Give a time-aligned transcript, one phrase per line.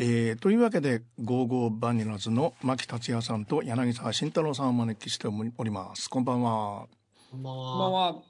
[0.00, 6.08] えー、というわけで「ゴーゴーバニラズ」の牧達也さんと柳沢慎太郎さんをお招きしております。
[6.08, 6.86] こんばんは。
[7.32, 7.56] こんばん
[7.92, 8.22] は。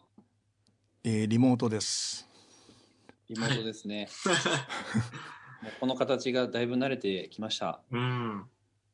[1.05, 2.27] えー、リモートです。
[3.29, 4.09] リモートですね。
[5.63, 7.83] もうこの形がだいぶ慣れてきました。
[7.91, 8.47] うん。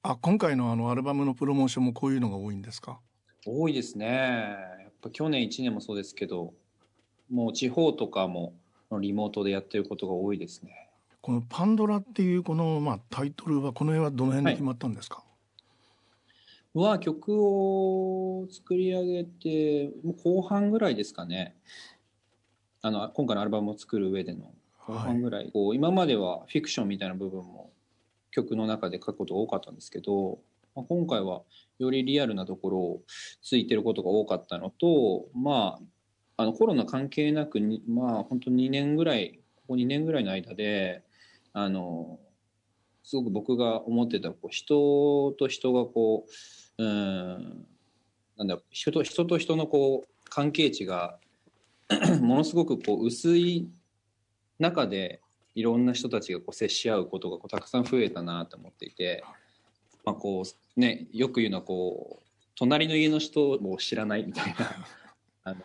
[0.03, 2.99] あ今回のあのアルバムのプロモーションもこういうのが多いんですか？
[3.47, 4.07] 多いですね。
[4.07, 6.55] やっぱ去年1年もそうですけど
[7.31, 8.55] もう地方とかも
[9.01, 10.91] リモートでやってることが多いですね
[11.25, 15.25] この「パンドラ」っていうこの、まあ、タイトルはこの辺はどの辺で決まったんですか、
[16.75, 21.57] はい、は曲を作り上げてもう後半ぐらいですかね。
[22.83, 24.53] あの今回のアルバムを作る上での
[24.87, 27.73] 後半ぐらい、はい、こう今まではフィクションみたいな部分も
[28.31, 30.41] 曲の中で書くことが多かったんですけど、
[30.77, 31.41] まあ、今回は
[31.79, 33.03] よりリアルなところを
[33.41, 35.79] ついてることが多かったのとま
[36.37, 41.03] ああのコロナ関係なくにまあ本当2年ぐらいここ2年ぐらいの間で
[41.55, 42.19] あの
[43.05, 46.27] すごく僕が思ってたこう人と人がこ
[46.79, 47.67] ううん
[48.37, 51.19] なんだ人と人と人のこう関係値が
[52.21, 53.69] ものすごくこう薄い
[54.59, 55.21] 中で
[55.55, 59.23] いろんな人たちがこう接し合うことがこうたくさん増えたなと思っていて、
[60.05, 62.25] まあこうね、よく言うのはこう
[62.57, 64.87] 隣の家の人を知らないみたいな
[65.45, 65.61] あの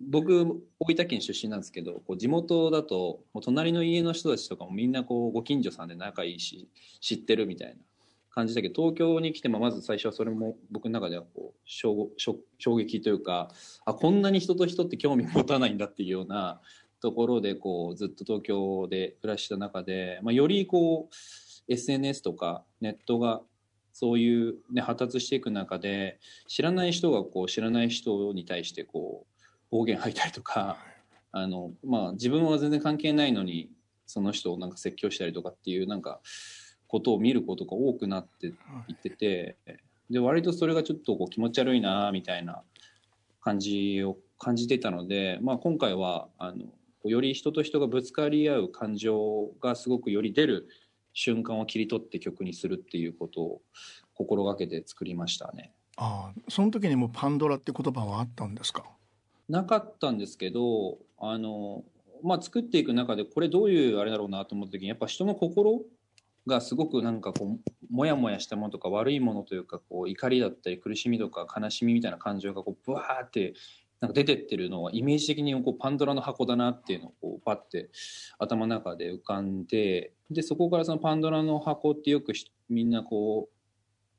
[0.00, 6.68] 僕大分県出身なんですけどこう地元だともう隣の家の人たちとかもみんなこうご近所さんで仲いいし
[7.00, 7.74] 知ってるみたいな
[8.30, 13.50] 感じだけど東京に来てもまず最初はそれも僕の中ではこう衝撃というか
[13.86, 16.60] あこんなに人と人って興味持たないんだっていうような
[17.00, 21.14] ところでこうずっと東京で暮らした中で、まあ、よりこう
[21.72, 23.40] SNS とかネットが
[23.92, 29.35] そういう、ね、発達していく中で知らない人がこう知らない人に対してこう
[29.70, 30.78] 暴言吐いたりとか、
[31.32, 33.70] あの、まあ自分は全然関係ないのに、
[34.06, 36.20] その人をなんか説教したりとかっていうなんか、
[36.88, 38.46] ことを見ることが多くなって
[38.88, 38.92] い。
[38.92, 39.58] ってて、
[40.08, 42.62] で、割とそれがちょっとこう気持ち悪いなみたいな
[43.40, 46.66] 感じを感じてたので、まあ今回は、あの、
[47.04, 50.68] より人と人がぶつかり合う感情がすごくより出る
[51.12, 53.62] 瞬間を切り取って曲にするっていうことを
[54.14, 55.72] 心がけて作りましたね。
[55.96, 58.95] ああ、その時にもパンドラって言葉はあったんですか？
[59.48, 61.84] なかったんですけどあの、
[62.22, 65.82] まあ、作っていく中でこれどういうあれだろうなと思った時にやっぱ人の心
[66.46, 73.54] がすごくなんかこうモヤモヤしたものとか悪いものというかこう怒りだったり苦しみとか悲しみみたいな感情がこうブワーって
[74.00, 77.90] なんか出てってるのはイメージ的にこうパンドラの箱だなっていうのをこうパッて
[78.38, 82.32] 頭の中で浮かんででそこからそのパンドラの箱ってよく
[82.68, 83.56] みんなこう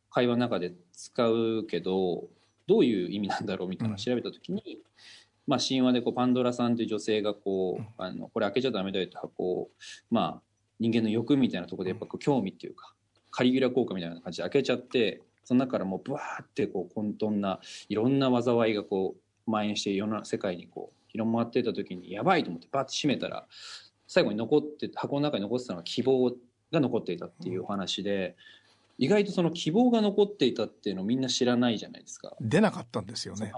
[0.10, 2.26] 会話の中で使うけど
[2.68, 4.82] どういう意味なんだろうみたいなのを調べた時に、うん、
[5.48, 9.70] まあ、神話でこうパンドラさんという女性がこう、あのこれ開けちゃダメだよって箱を、
[10.12, 10.42] まあ、
[10.80, 12.94] 人間の欲みたいなところでやっぱこう興味っていうか
[13.32, 23.48] カリギュラ効果みたいな感じで開けちゃってその中からもうブワーってこう混沌ないろんな災いがこう蔓延して世の世界にこう広まってた時にやばいと思ってバッて閉めたら
[24.08, 26.32] 最後に残って箱の中に残ってたのは希望
[26.72, 28.36] が残っていたっていうお話で、
[28.98, 32.36] 意外とその希望が残っていたっていうのをみんな知らないじゃないですか。
[32.42, 33.52] 出なかったんですよね。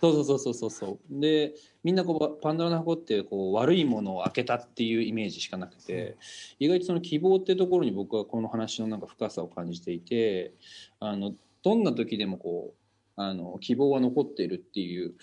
[0.00, 6.16] そうそうそうそうそうでみんなこうパンドラの箱ってこう悪いものを開けたっていうイメージしかなくて
[6.58, 10.54] 意外とその希望ってところに僕はこの話のなんか深さを感じていて
[10.98, 12.74] あのどんな時でもこ
[13.16, 15.14] うあの希望は残っているっていう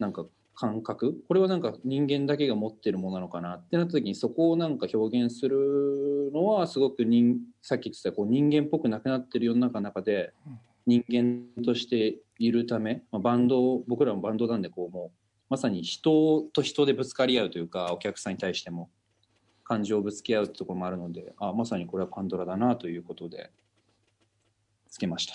[0.00, 1.22] なんか感覚？
[1.26, 10.32] これはなんか人間だけが持ってるものなのかなってなった時にそこをなんか表現するのはすごく人さっき言ってたこう人間っぽくなくなってる世の中の中で
[10.86, 15.18] 人間としているため、まあ、バンド僕らもバンドなんでこうもう
[15.50, 18.90] まさに人と人でぶつかり合うというかお客さんに対しても
[19.64, 23.50] 感情をぶつけ合うってところもあるのであまさにこれはパンドラだなということで
[24.88, 25.34] つけました。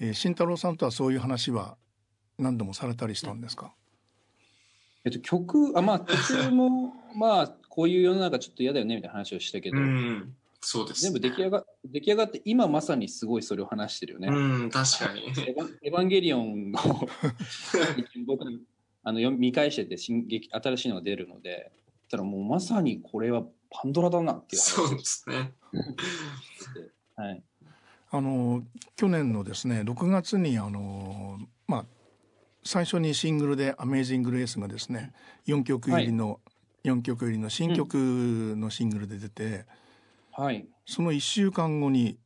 [0.00, 1.76] えー、慎太郎さんとはそういう話は
[2.38, 3.74] 何度もされたりしたんですか、
[5.08, 14.28] えっと、曲、あ、まあ、途中も、 まあ、こういう世の中ちょっと嫌だよね、みたいな話をしたけど、うん、そうです、ね、全部出来上が出来上がって、今まさにすごいそれを話してるよね。
[14.28, 15.22] うん、確かに。
[15.82, 16.74] エヴァンゲリオンを
[18.26, 18.44] 僕、
[19.02, 21.72] あの、見返してて新劇、新しいのが出るので、
[22.10, 25.52] たらもうまさにこれはパンドラだなっていうそうですね。
[27.16, 27.42] はい。
[28.10, 28.64] あの、
[28.96, 31.86] 去年のですね、6月に、あの、まあ、
[32.64, 35.12] 最初にシングルで「アメージング・レース」がですね
[35.46, 36.38] 4曲入りの、は
[36.84, 37.94] い、4曲入りの新曲
[38.56, 39.66] のシングルで出て、
[40.32, 42.18] はい、その1週間後に、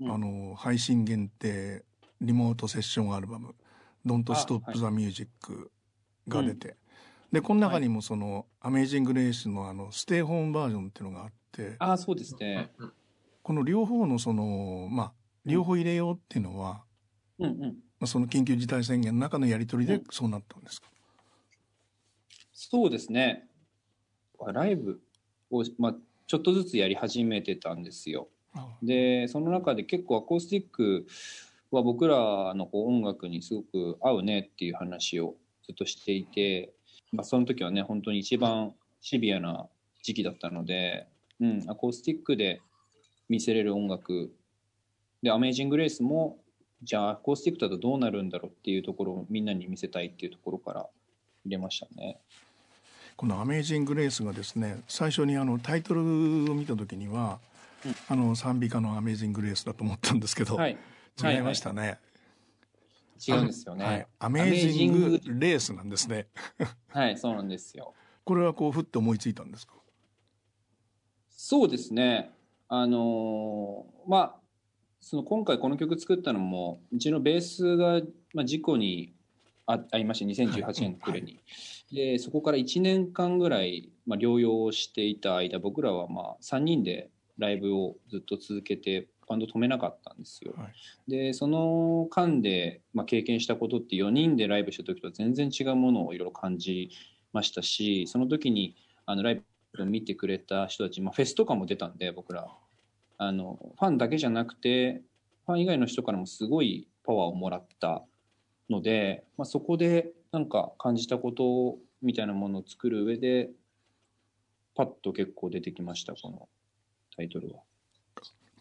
[0.00, 1.84] うん、あの配信限定
[2.20, 3.54] リモートセッションアルバム
[4.06, 5.70] 「Don't Stop the Music」
[6.28, 6.76] が出て、はい、
[7.32, 12.70] でこの中にもその「アメージング・レースの」あのステイホームバージョンっていうのがあってあそうですね。
[13.42, 15.12] この両方のそのまあ
[15.44, 16.84] 両方入れようっていうのは、
[17.38, 20.96] うんうんまあ、その緊急事態宣言の中のやり取りでそうなったんですか、うん、
[22.52, 23.46] そうですね。
[24.52, 25.00] ライブ
[25.50, 25.94] を、まあ、
[26.26, 28.28] ちょっとずつやり始めてたんですよ。
[28.82, 31.06] でその中で結構アコースティック
[31.70, 36.72] は僕らのこう音楽にすごく合うねっていう話をずっとしていて、
[37.12, 39.68] まあ、その時はね本当に一番シビアな
[40.02, 41.06] 時期だったので、
[41.40, 42.60] うん、アコースティックで
[43.28, 44.32] 見せれる音楽。
[45.22, 46.38] で「アメージング・レース」も
[46.82, 50.88] じゃあアコースティックだとどうなるんだろうっていうところをみんなに見せたいっていうところから
[51.44, 52.20] 入れましたね。
[53.16, 56.04] この「アメージング・レース」がですね最初にあのタイトルを
[56.54, 57.38] 見た時には、
[57.84, 60.78] うん、あの賛美歌の「アメージング・レース」だと思ったんですけど、はい、
[61.22, 61.78] 違いましたね。
[61.80, 61.98] はいはい
[63.22, 64.06] 違うんですよね、はい。
[64.18, 66.28] アメージングレースなんですね。
[66.88, 67.92] はい、そうなんですよ。
[68.24, 69.74] これはこうふって思いついたんですか？
[71.28, 72.30] そうですね。
[72.66, 74.39] あのー、まあ
[75.00, 78.00] その今回この曲作ったのもうちのベースが
[78.34, 79.12] まあ事故に
[79.66, 81.38] あありまして2018年の暮れに、は
[81.92, 81.94] い。
[81.94, 90.54] でそこから1年間ぐらい、まあ、療養をしていた間僕らはまあ3人でライブをずっと続けてバンド止めなかったんですよ。
[90.56, 96.90] はい、でその間で、まあ、経験したことって4人でライブした時とは全然違うものをいろいろ感じ
[97.32, 98.74] ましたしその時に
[99.06, 99.42] あのライ
[99.72, 102.48] ブを見てくれた人たち、まあ、フェスとかも出たんで僕ら
[103.22, 105.02] あのファンだけじゃなくて
[105.44, 108.02] ファン以外の人からもすごいパワーをもらった
[108.70, 113.50] ので、まあ、そこでなんか感じたことみたいなものを作る上で
[114.74, 116.48] パッと結構出てきましたこの
[117.14, 117.60] タイトルは。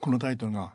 [0.01, 0.73] このタイトルが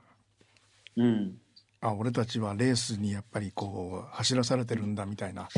[0.96, 1.38] うん
[1.82, 5.50] あ俺たちはレースにやっぱりこう走らされてるんだみたいな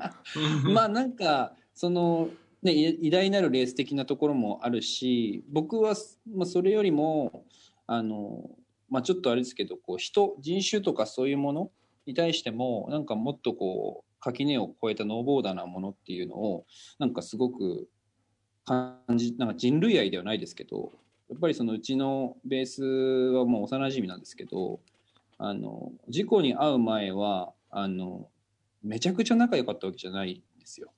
[0.74, 2.28] まあなんかその
[2.62, 5.94] ね偉大なるレース的なところもあるし僕は、
[6.32, 7.44] まあ、それよりも
[7.86, 8.50] あの
[8.88, 11.70] まあちょっとあれですけどこう人人種とかそういうもの
[12.06, 16.64] に対してもなんかもっとこう垣根を越えたノーボーダーなものっていうのを
[16.98, 17.88] なんかすごく
[18.64, 20.92] 感じなんか人類愛ではないですけど
[21.28, 24.80] やっぱりそのうちのベースはもう幼馴染なんですけど
[25.38, 28.28] あの事故に遭う前はあの
[28.82, 30.92] めちゃくちゃ仲良かったわけじゃないんですよ。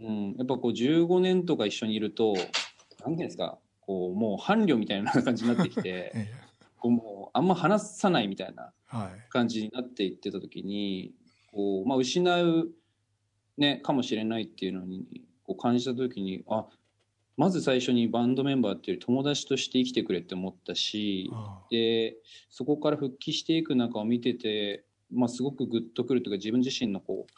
[0.00, 6.12] うん、やっぱこう15年とか一緒にいると何ていうんですかこうもう伴侶みたいな感じになってきて
[6.78, 8.72] こうもうあんま話さないみたいな
[9.30, 11.12] 感じになっていってた時に、
[11.50, 12.70] こう、まあ、失う、
[13.56, 15.06] ね、かもしれないっていうのに
[15.44, 16.66] こう感じた時にあ
[17.36, 21.30] まず最初にバンドメンバーっていう友達として生きてくれって思ったし
[21.70, 22.16] で
[22.50, 27.32] そこから復帰していく中を見てて、まあ、すごくグッとくるというか自分自身のこう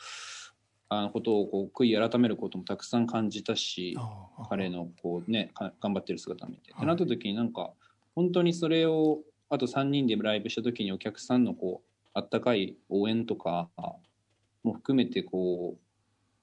[0.93, 3.97] あのことをこう悔い改めることもたくさん感じたし
[4.49, 6.73] 彼のこう、ね、頑張ってる姿を見て。
[6.73, 7.71] ってなった時になんか
[8.17, 13.69] 本当にそれをあと3人でライブした時にお客さんのこうあったかい応援とか
[14.65, 15.77] も含めてこ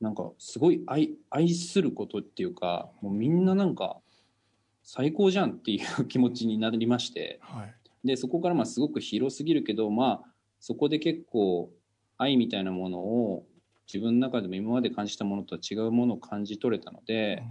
[0.01, 3.97] うなんかすごい愛愛することっていうかもうみんななんか
[4.81, 10.29] 最高じゃんっていう気持ちになりまして、はい、でそこからまあすごく広すぎるけどまあ
[10.61, 11.69] そこで結構
[12.17, 13.45] 愛みたいなものを
[13.91, 17.43] 自分の中でも今まで感じたものとは違うものを感じ取れたので、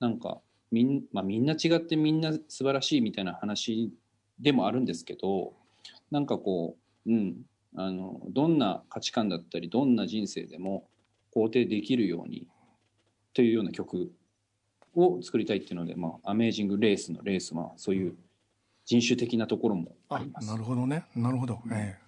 [0.00, 0.40] うん、なんか
[0.70, 3.92] みん,、まあ、みんな違ってみんな素晴らしいみたいな話
[4.40, 5.52] でもあるんですけど
[6.10, 6.76] なんかこ
[7.06, 7.42] う、うん、
[7.76, 10.88] あのどんな価値観だったりどんな人生でも
[11.34, 12.48] 肯定できるように
[13.34, 14.12] というような曲
[14.94, 18.14] を作りたいっていうので、まあ、アメージングレースのレースはそういう
[18.84, 20.48] 人種的なところもあります。
[20.48, 21.04] なるほどね。
[21.14, 22.02] なるほど、ええ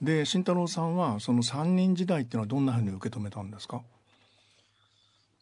[0.00, 3.82] で慎太郎さんはその3人時代っていうのはどんなふうに受け止めたんですか？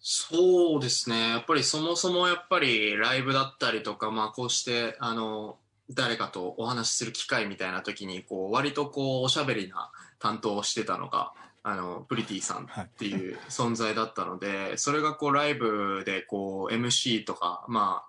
[0.01, 1.31] そうですね。
[1.31, 5.57] やっぱりそもそもやっぱりライブだったりとか、まあ、こうしてあの
[5.91, 11.33] 誰かとお話しする機会みたいな時にこう割とこうおしゃべりな担当をしてたのが
[11.63, 18.05] あのプリティさんっていう 存在だったので、はい、それがこうライブでこう MC とかま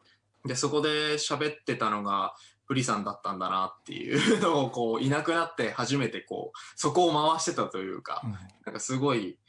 [0.45, 2.35] あでそこで喋ってたのが
[2.67, 8.37] プリさんだったんだなっていうのをこういなくなって初めてこうそこを回してたというか、うん、な
[8.71, 9.39] んかすごい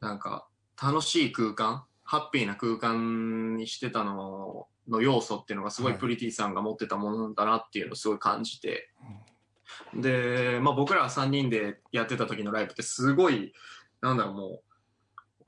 [0.00, 0.46] なんか
[0.80, 13.52] 楽しい空間ハッピーな空間にしてたのの要素っていうのがすごいプリティさんが持ってたものだなっていうのをすごい感じて、はい、で、まあ、僕ら3人でやってた時のライブってすごい
[14.00, 14.62] なんだろうもう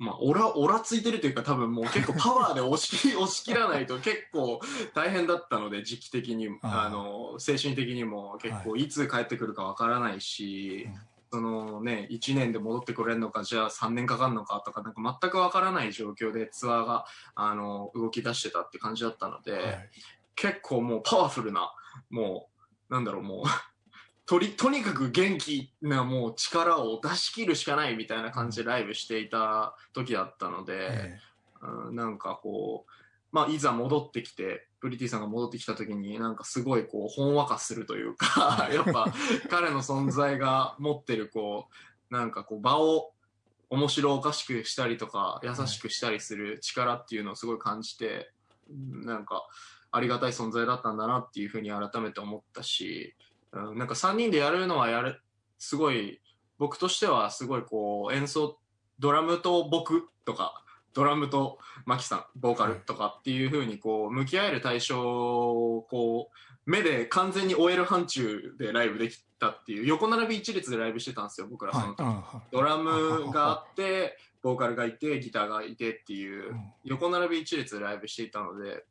[0.02, 4.60] まあ、オラ、オラついてるというか多分もう結構パワーで押し、押し切らないと結構
[4.94, 8.88] 大変だったので、 時期的に、あの、精神的にも結構い。
[8.88, 10.88] つ帰ってくるかわからないし、
[11.30, 17.06] そのね、1年で戻ってくれるのか、じゃあ3年かかるのかとか、なんか全くわからない状況でツアーが、
[17.36, 19.90] あの、動き出してたって感じだったので、はい。
[20.34, 21.72] 結構もうパワフルな、
[22.10, 22.48] も
[22.90, 23.44] う、なんだろう、もう、
[24.26, 31.18] とり、とにかく元気なもう力を出し切るしかないみたいな感じでライブしていた時だったので、え
[31.88, 32.90] うんなんかこう、
[33.32, 39.12] まあ、いざ戻ってきて、プリティさんが戻ってきた時に、なんかすごいこう、ほんわかするというか、 やっぱ
[39.48, 41.68] 彼の存在が持ってるこ
[42.10, 43.12] う、なんかこう、場を
[43.70, 48.32] 面白おかしくしたりとか、優しくしたりする力っていうのをすごい感じて、
[48.68, 49.46] うんなんか、
[49.90, 53.14] ありがたい存在だったんだなっていうふうに改めて思ったし、
[53.52, 55.20] うん、なんか3人でやるのはやる、
[55.58, 56.20] すごい、
[56.58, 58.58] 僕としてはすごいこう、演奏、
[58.98, 60.62] ドラムと僕とか、
[60.94, 72.04] ドラムとマキさん、ボーカルとかっていう風にこう、向き合える対象をこう、目で完全に終える範疇でライブできたっていう、横並び一列でライブしてたんですよ、僕らその時。
[72.52, 78.84] ドラムがあって、ボーカルがいて、ギターがいてっていううん、横並び一列でライブしていたので、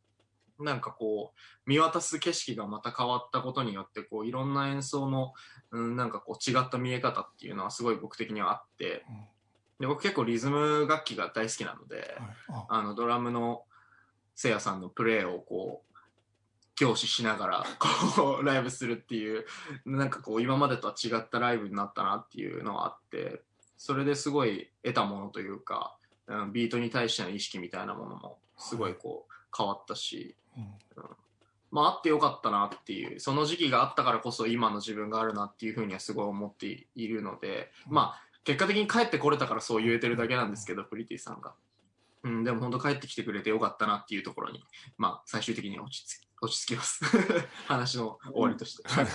[0.64, 1.40] なんかこう、
[1.70, 5.34] 見渡す景色がまた変わったことによって、こう、いろんな演奏の、
[5.72, 9.16] うん、なんかこう、違った見え方っていうのはすごい僕的にはあってうん、
[9.82, 12.08] で僕結構リズム楽器が大好きなので、はい。
[12.50, 12.66] あ。
[12.70, 13.64] あの、ドラムの
[14.36, 15.92] せいやさんのプレーをこう、
[16.76, 17.66] 凝視しながら、
[18.16, 19.46] こう、ライブするっていう、
[19.86, 23.44] なんかこう、今までとは違ったライブになったなっていうのはあって、
[23.78, 30.66] それですごい得たものというか、うん、ビートに対しての意識みたいなものも、すごいこう、変わったし、うん
[31.72, 41.54] まあ、あってよかったなっていう、その時期があったからこそ今の自分があるなっていうふうにはすごい思っているので、うんまあ、結果的に帰ってこれたからそう言えてるだけなんですけど、プリティさんが。
[42.24, 44.64] うん、でも本当帰ってきてくれてよかったなっていうところに、
[44.98, 47.04] まあ、最終的に落ち着き落ち着きます。
[47.68, 48.88] 話の終わりとして。
[48.88, 49.08] はい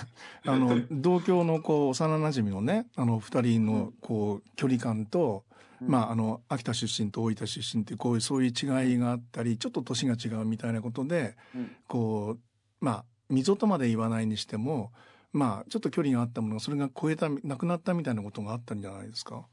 [0.45, 5.45] あの 同郷のこう幼馴染のねあの二人のこう距離感と、
[5.81, 14.91] まああの秋田出身と大分出身ってこういうそういう違いがあったりちょっと年が違うみたいなことでうんこうまあ溝とまで言わないにしても
[15.33, 19.45] まあちょっと距離があったものがそれが超えたなくなったみたいなことがあったんじゃないですか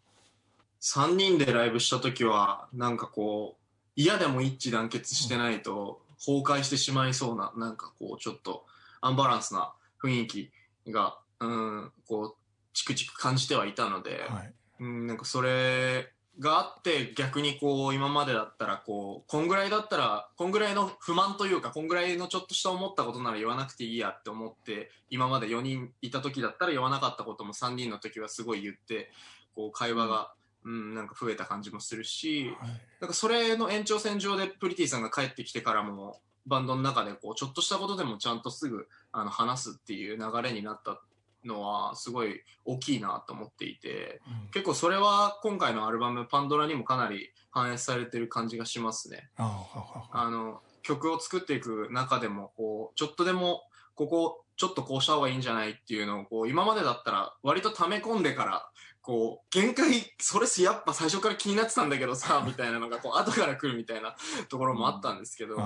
[0.81, 3.63] ？3人でライブした時はなんかこう
[3.97, 8.65] 嫌でも一致団結してないと崩壊してしまいそうななんかこうちょっと
[9.01, 10.51] アンバランスな雰囲気
[10.89, 12.35] がうんこう
[12.73, 14.53] チクチク感じてはいたので、はい。
[14.81, 16.11] うんなんかそれ
[16.41, 29.11] があって逆にこう今までだったらこうこんぐらいだったらこんぐらいの不満というかこんぐらいのちょっとした思ったことなら言わなくていいやって思って今まで4人いた時だったら言わなかったことも3人の時はすごい言って
[29.55, 30.33] こう会話が、
[30.65, 32.71] うん、なんか増えた感じもするしはい。
[33.01, 41.01] なんかそれの延長線上でプリティさんが帰ってきてからもバンドの中でこうちょっとしたことでもちゃんとすぐあの話すっていう流れになった
[41.45, 44.21] のはすごい大きいなと思っていて。
[44.29, 49.29] うん結構それは今回のアルバム「パンドラ」にもかなり反映されてる感じがしますね。
[49.37, 53.65] あの曲を作っていく中でもこうちょっとでも
[53.97, 58.71] ここちょっとこうした方がいいんじゃないっていうのをこう今までだったら割と溜め込んでから
[59.03, 64.17] こう限界それやっぱ最初から気になってたんだけどさ みたいなのがこう後から来るみたいな
[64.49, 65.57] ところもあったんですけど、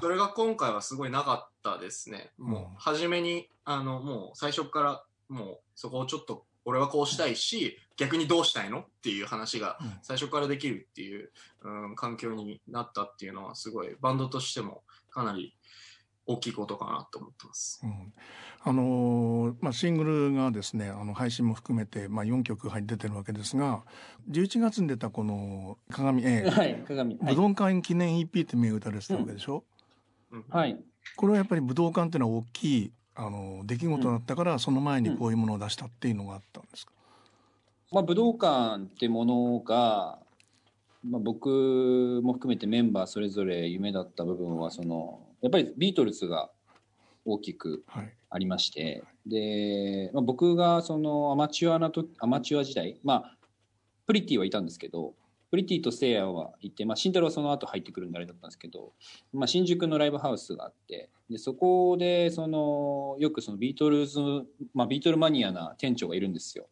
[0.00, 2.32] それが今回はすごいなかったですね。
[2.38, 11.30] もううん初めにあのもう最初からもうそこをちょっと俺はこうしたいし逆にどうしたいのっていう話がうん最初からできるっていう、
[11.62, 15.54] うん、環境になったっていうのはすごいバンドとしてもかなり
[16.26, 17.80] 大きいことかなと思ってます。
[17.84, 18.12] うん
[18.68, 23.84] あのーまあ、シングルがですねあの配信も含めて、まあ、4曲入って出てるわけですが
[24.28, 27.16] 11月に出たこの「鏡 A」はい、鏡。
[27.16, 27.36] は武い。
[27.36, 29.62] 道館記念 EP って銘打たれてたわけでしょ、
[30.32, 30.76] うんはい。
[31.14, 36.92] これはやっぱり武道館っていうのは大きいあの出来事だったから、その前にこういうものを出したっていうのがあったんですか、
[37.92, 40.18] まあ、武道館ってものが、
[41.08, 46.50] まあ、僕も含めてメンバーそれぞれ夢だった部分はそのやっぱりビートルズが
[47.24, 48.12] 大きくはい。
[48.28, 53.36] ありましてで、まあ、僕がそのアマチュアなとアマチュア時代まあ
[54.06, 55.14] プリティはいたんですけど
[55.50, 58.92] プリティとセイヤはいて、まあ、慎太郎はその後入ってくるんであれだったんですけど、
[59.32, 64.20] まあ、新宿のライブハウスがあってでそこでそのよくそのビートルズ、
[64.74, 66.68] まあ、ビートルマニアな店長がいるんですよ。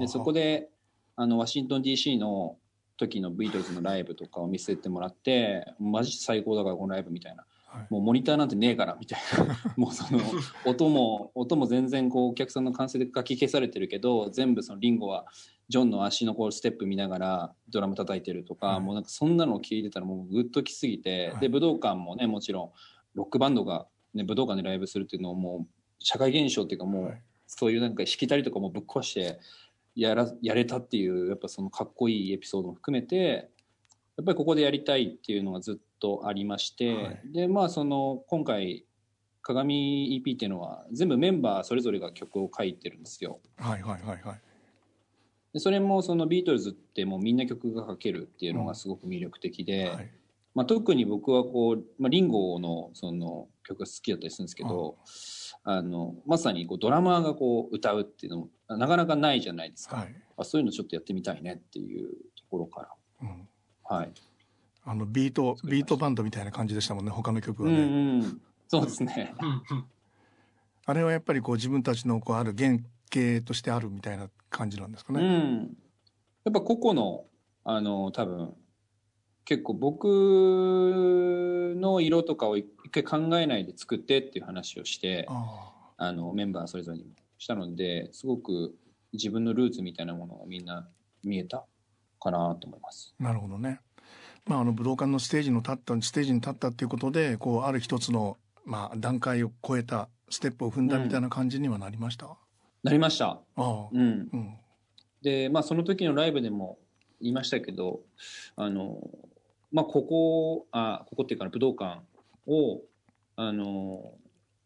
[0.00, 0.68] でそこで
[1.16, 2.56] あのワシントン DC の
[2.96, 7.44] 時のビートルズのライブとかを見せてもらってマジ最高だからこのライブみたいな。
[7.66, 7.86] はい。
[7.90, 9.56] もうモニターなんてねえからみたいな。
[9.76, 10.20] もうその
[10.64, 15.26] 音も音も全然こうお客さんの歓声で書き消されてるけど全部そのリンゴは
[15.68, 21.40] ジョンの足のこうステップ見ながらドラム叩いてるとか、はいもうなんかそんなのを聞いてたらもうグッときすぎて、はい。
[21.40, 22.70] で武道館もねもちろん
[23.14, 27.22] ロックバンドが、ね、武道館でライブするっていうのをもう社会現象っていうかもう、はい。
[27.46, 29.40] そういうなんかしきたりとかもぶっ壊して
[29.94, 33.50] やらやれたっていうやっぱそのかっこいいエピソードも含めて
[34.18, 37.20] やっぱりここでやりたいっていうのがずっとありまして、はい。
[37.24, 38.84] でまあその今回
[39.40, 43.40] 鏡 EP っていうのは全部メンバーそれぞれが曲を書いてるんですよ。
[43.56, 44.40] はいはいはいはい
[45.58, 50.10] でそれもそのビートルズってもうみんな曲が書けるっていうのがすごく魅力的で、はい。
[50.54, 54.96] まあ、特に僕はこう、まあ、リンゴのその曲が好きだったりするんですけど、
[55.64, 60.14] あのまさにこうドラマーがこう歌うっていうのもなかなかないじゃないですか、はい。
[60.36, 62.88] あそういうのちょっとやってみたいねっていうところか
[63.20, 63.48] うん。
[63.90, 64.12] らはい、
[64.84, 68.40] あのビートビートバンドみたいな感じでしたもんね他の曲はうんね、うん。
[68.68, 69.34] そうですね。
[69.40, 69.84] うんうん。
[70.86, 75.76] あれはやっぱりこう自分たちのこうある原型としてあるみたいな感じなんですかうね、ん
[76.44, 77.24] やっぱ個々の
[77.64, 78.54] あの多分
[79.44, 80.04] 結構僕
[81.76, 86.12] の色とかを一回考えないで作ってっていう話をしてああ。
[86.12, 88.74] のメンバーそれぞれにもしたのですごく
[89.12, 90.88] 自分のルーツみたいなものがみんな
[91.24, 91.64] 見えた
[92.20, 93.14] かなと思います。
[93.20, 93.80] あなるほどね。
[94.46, 102.36] まああの武道館のステージの立ったステージに立ったっていうことでこうある一つのまあ段階を超えたステップを踏んだみたいな感じにはなりました、あ
[102.82, 103.40] なりました。
[103.56, 104.54] あうん、うん。
[105.22, 106.78] でまあその時のライブでも
[107.20, 108.00] 言いましたけど
[108.56, 108.98] あの
[109.72, 112.00] まあここあここっていうかな武道館
[112.46, 112.80] を
[113.36, 114.12] あの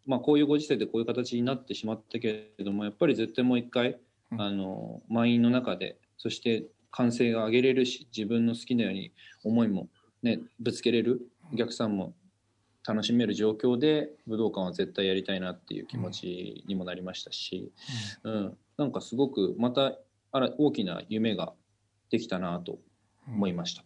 [0.07, 3.99] まあこういうご時世でこういう形になってしまったけれどもやっぱり絶対もう一回
[4.33, 4.41] うん。
[4.41, 9.13] あの満員の中でそして歓声が上げれるし自分の好きなように
[9.45, 9.89] 思いも
[10.23, 12.15] ねぶつけれるお客さんも
[12.87, 17.73] 楽しめる状況で武道館は絶対やりたいなっていう気持ちにもなりましたし、
[18.25, 19.95] うん、なんかすごくまた
[20.33, 21.53] あら大きな夢が
[22.11, 22.79] できたなと
[23.29, 23.85] 思いました。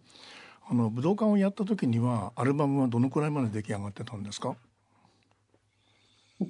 [0.69, 4.57] あの武道館をやった時にはアルバムはどのくらいまで出来上がってたんですか？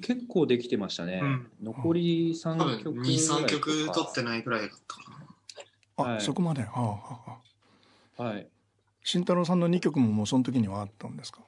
[0.01, 1.19] 結構できてましたね。
[1.21, 3.41] うん残り多3分曲ぐら2、いとか。
[3.41, 5.01] 3曲取ってないぐらいだったか
[5.97, 6.05] な。
[6.05, 6.61] あ、はいそこまで？
[6.63, 6.87] はあは
[8.17, 8.47] あはあはい。
[9.03, 11.41] 慎太郎さんの2曲ももうその時にはあったんですか？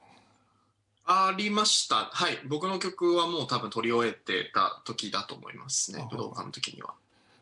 [1.12, 2.08] ありました。
[2.12, 2.38] はい。
[2.46, 6.06] 僕の曲はもう多分取り終えてた時だと思いますねあ。
[6.06, 6.94] 武道館の時には。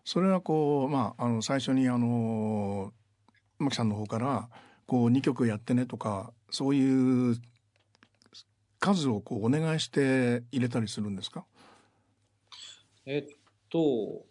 [0.04, 2.94] それはこうまああの最初にあの
[3.58, 4.48] 牧さんの方から
[4.86, 7.36] こう2曲やってねとかそういう
[8.80, 11.44] 数をこうお願いして入れたりするんですか？
[13.04, 13.36] えっ
[13.68, 14.24] と、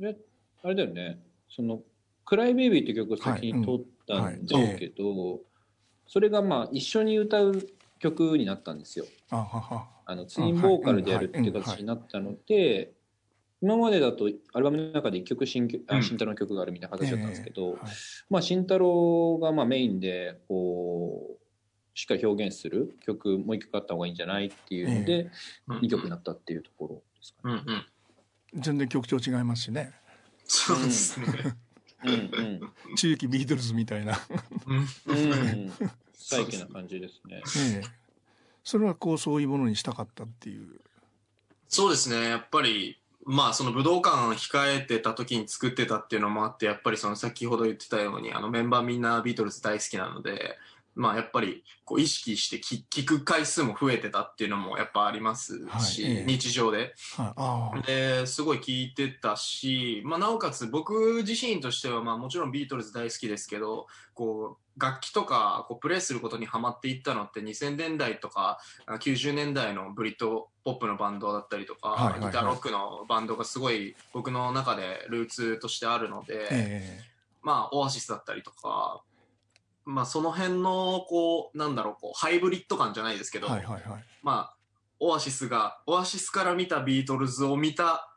[0.00, 0.16] え
[0.62, 1.18] あれだよね。
[1.50, 1.82] その、
[2.24, 5.40] クライベイビーって曲を先に撮ったんですけど、
[6.06, 7.66] それがまあ一緒に歌う
[7.98, 9.06] 曲になったんですよ。
[9.30, 9.88] あはは。
[10.06, 12.92] あのツインボーカルでやるっていう形になったので、
[13.60, 15.98] 今までだとアルバムの中で一曲新曲うん。
[15.98, 17.78] あ慎太郎の曲があるみたいな形だったんですけど、はい。
[18.30, 25.30] まあ慎太郎がまあメインでこうしっかり表現する曲もう一曲あった方がいいんじゃないっていうので、
[25.66, 25.80] うん。
[25.82, 27.62] 二曲になったっていうところですかね。
[27.66, 28.62] うんうん。
[28.62, 29.92] 全然曲調違いますしね。
[30.44, 31.26] そうですね。
[32.04, 32.60] うんうん。
[32.96, 34.16] 中期ビートルズみたいな、
[35.06, 35.16] うん。
[35.16, 35.72] うん、
[36.18, 37.42] サイケな感じですね。
[37.56, 37.98] ええ
[38.64, 40.78] それはこうそういうものにしたかったっていう
[41.68, 42.28] そうですね。
[42.28, 50.56] やっぱり、まあその武道館控えてた時に作ってたっていうのもあって、やっぱりその先ほど言ってたように、あのメンバーみんなビートルズ大好きなので、
[50.94, 56.24] まあやっぱりこう意識して聞聞く回数も増えてたっていうのもやっぱありますし、はいええ。
[56.26, 56.94] 日常で。
[57.16, 72.30] はいですごい聞いてたし、まあ、なおかつ僕自身としては、まあ、もちろんビートルズ大好きですけどこう楽器とかこうプレイすることにハマっていったのって2000年代とかあ90年代のブリットポップのバンドだったりとか、はいはいはい。
[72.30, 77.00] ギターロックのバンドがすごい僕の中でルーツとしてあるので、え。
[77.42, 79.00] まあ、オアシスだったりとか、
[79.88, 84.04] まあ、その辺のこうなんだろうこうハイブリッド感じゃないですけど、えはいはいはい。
[84.22, 84.56] まあ、
[85.00, 88.14] オアシスが、オアシスから見たビートルズを見た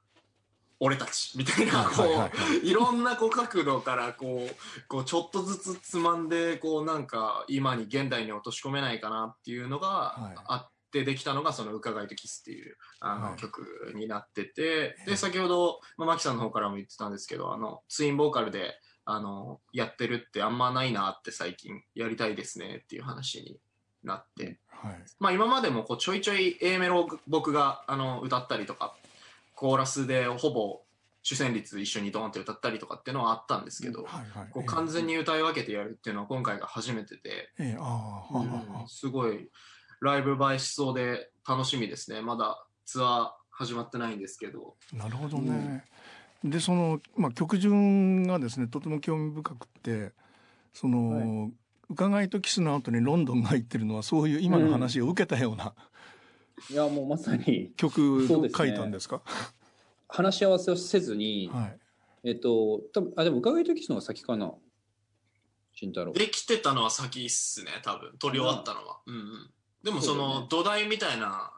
[0.81, 2.29] 俺たちみたいな、こはいはいはい。
[2.29, 2.31] は
[2.61, 10.39] う、いろんなこう角度からこう、こうちょっとずつつまんで、こうなんか今に現代に落とし込めないかなっていうのがはい。
[10.45, 13.37] あってできたのが、その伺いとキスっていうあの、はい。
[13.37, 23.59] 曲になってて、で、先ほど、まあ、マキさんの方からも言ってたんですけど、あの、ツインボーカルで、あの、やってるってあんまないなって最近やりたいですねっていう話に
[24.03, 25.03] なって、はい。
[25.19, 28.95] まあ今までもこうちょいちょい A メロを僕があの歌ったりとか、
[29.55, 30.81] コーラスでほぼ
[31.23, 34.49] 主旋律一緒にドーンって歌ったりとかっていうのはあったんですけど、はいはい。
[34.51, 37.77] こう完全に歌い分けてやるっていうのは今回が初めてで、え
[38.87, 39.49] すごい
[40.01, 42.21] ライブ映えしそうで楽しみですね。
[42.21, 44.75] まだツアー始まってないんですけど。
[44.93, 45.85] なるほどね。
[46.43, 50.11] でその、まあ、曲順がですねとても興味深くって
[50.73, 51.51] その、
[51.89, 55.73] 伺いとキスの後にロンドンが入ってるのはそういう今の話を受けたような
[56.69, 59.21] いやもうまさに曲を書いたんですか、
[60.07, 61.77] 話し合わせをせずに、はい
[62.23, 64.53] えっと、多分あ、でも伺いときのが先かな。
[65.73, 66.13] 慎太郎。
[66.13, 68.17] できてたのは先っすね、多分。
[68.19, 68.99] 撮り終わったのは。
[69.07, 69.49] うんうん。
[69.83, 71.51] でもその土台みたいな、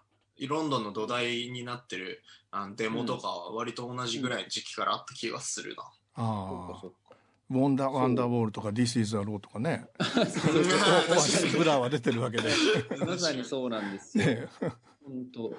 [0.48, 5.84] ロンドンの土台になってるあのデモとかは割と同じぐらいの時期からあった気がするな。
[5.84, 7.16] そっああかそっか。
[7.50, 12.50] Wonder Wonderwall とか This Is a Low とかねブラーは出てるわけで
[13.06, 14.26] まさにそうなんですよ。
[14.26, 14.50] ね
[15.04, 15.54] 本当。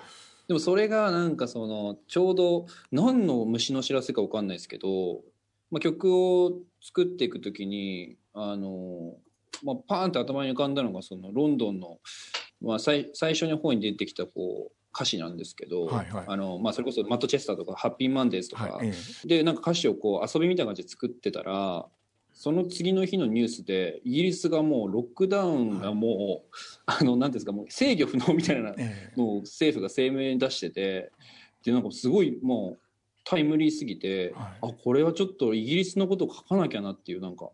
[0.49, 5.23] でもそれがなんかそのちょうど何の虫の知らせかわかんないですけど、
[5.71, 9.15] まあ、曲を作っていくときにあの、
[9.63, 11.99] まあ、パーンって頭に浮かんだのがそのロンドンの、
[12.61, 16.25] まあ、最最初の方に出てきたこう歌詞なんですけど、はいはい。
[16.27, 18.95] あのまあ、それこそマット・チェスターとかハッピーマンデーズとか、はいえ
[19.27, 21.87] でなんか歌詞をこう遊びみたいな感じで作ってたら
[22.33, 29.21] その次の日のニュースでイギリスがもうロックダウンがもう、あの何ですかもう制御不能みたいなええ。
[29.21, 31.12] のを政府が声明に出してて
[31.64, 32.79] でなんかすごいもう
[33.25, 34.59] タイムリーすぎて、はい。
[34.62, 37.51] あこれはちょっとイギリスのことを書かなきゃなっていうなんか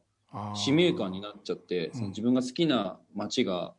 [0.54, 3.74] 使命感になっちゃってんその自分が好きな街が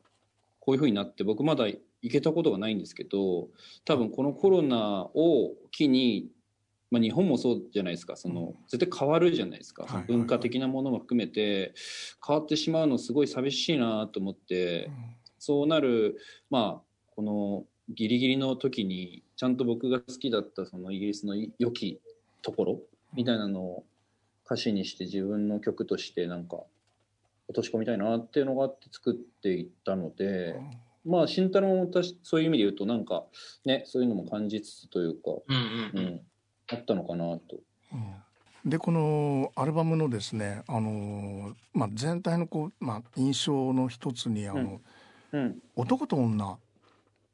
[0.72, 3.50] こういうふうになって僕まだ行けたことがないんですけど
[3.84, 6.30] 多分このコロナを機に、
[6.90, 8.16] まあ、日本もそうじゃないですか。
[8.16, 10.18] その絶対変わるじゃないですか、はいはいはい。
[10.18, 11.74] 文化的なものも含めて。
[12.26, 14.90] 変わってしまうのすごい寂しいなと思って。
[15.40, 16.18] そうなる、
[16.50, 16.82] まあ、
[17.16, 22.00] このギリギリの時に、ちゃんと僕が好きだったそのイギリスの良き
[22.42, 22.80] ところ
[23.14, 23.84] みたいなのを
[24.46, 26.64] 歌詞にして自分の曲としてなんか
[27.52, 30.56] 落とし込みたいなっていうのがあって作っていったので、
[31.06, 33.26] まあ、慎太郎も私そういう意味で言うとなんか
[33.66, 35.56] ね、そういうのも感じつつというか、うん
[35.96, 36.14] うんううん。
[36.16, 36.22] ん、
[36.72, 37.58] あったのかなと。
[37.94, 38.14] うん
[38.64, 44.80] でこのアルバムのですね、あのまあ、全体のこう、まあ、印象の一つにあの、
[45.32, 45.60] うん。
[45.76, 46.60] 男と女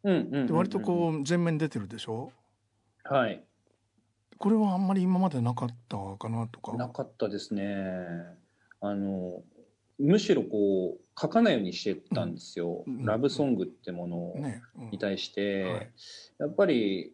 [0.04, 2.32] うんうんうんうんで割とこう前面に出てるでしょ？
[3.04, 3.44] はい。
[4.38, 7.66] これはあんまり今までなかったかなとかなかったですね。
[8.80, 9.44] あの、
[10.00, 12.84] むしろこう、書かないようにしてたんですよ。
[12.86, 14.90] うんラブソングってものね、うん。
[14.92, 15.92] に対して、はい。
[16.40, 17.14] やっぱり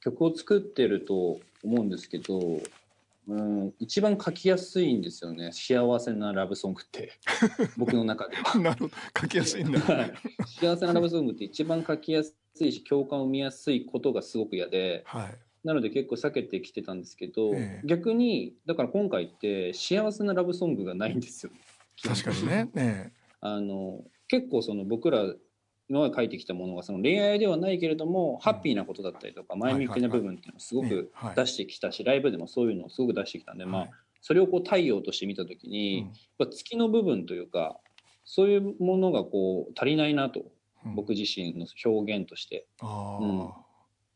[0.00, 2.60] 曲を作ってると思うんですけど、
[3.26, 5.50] うん、一番書きやすいんですよね。
[5.52, 7.12] 幸せなラブソングって。
[7.78, 8.58] 僕の中では。
[8.58, 8.94] なるほど。
[9.18, 9.80] 書きやすいんだ。
[9.80, 10.12] はい。
[10.46, 15.34] 幸せなラブソングって一番書きやすいし、共感を生みやすいことがすごく嫌で、はい。
[15.64, 17.86] なので結構避けてきてたんですけど、ええ。
[17.86, 21.52] 逆にだから今回って幸せなラブソングがないんですよ。
[22.02, 22.70] 確かにね。
[22.74, 25.34] ね あの結構その僕ら
[25.88, 33.88] 今まで書いてきたものがその恋愛ではないけれども、ハッピーなことだったりとか前向きな部分っていうのをすごねくはい出してきたし、ライブでもそういうのをすごく出してきたんで、まはい。
[33.88, 33.92] あ
[34.26, 37.78] それをこう太陽として見た時に、やっぱ月の部分というか
[38.24, 40.46] そういうものがこう足りないなと、
[40.86, 40.94] うん。
[40.94, 42.66] 僕自身の表現として。
[42.80, 43.18] あ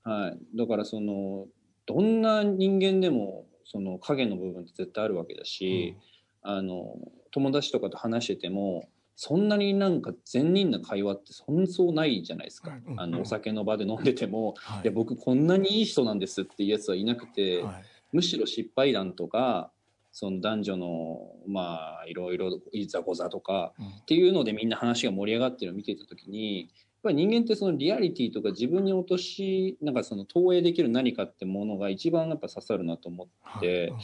[0.04, 1.46] あ、はい、だからその
[1.84, 5.94] どんな人間でもその影の部分って絶対あるわけだし、
[6.42, 6.96] あの
[7.30, 8.88] 友達とかと話してても
[9.20, 14.82] そんなになんか善人な会話ってそんそうないじゃないですか、うんあのお酒の場で飲んでても、はい。
[14.84, 17.84] いや僕こんなにいい人なんですっていうやつはいなくて、はい。
[18.12, 19.72] むしろ失敗談とか
[20.12, 23.86] その男女のまあいろいろいざこざとかうん。
[23.86, 26.68] っていうのでみんな話が盛り上がってるのを見ていた時にやっ
[27.02, 33.88] ぱり人間ってそのリアリティとか自分に落としなんかその投影できる何かってものが一番やっぱ刺さるなと思って、はい。
[33.88, 33.98] うん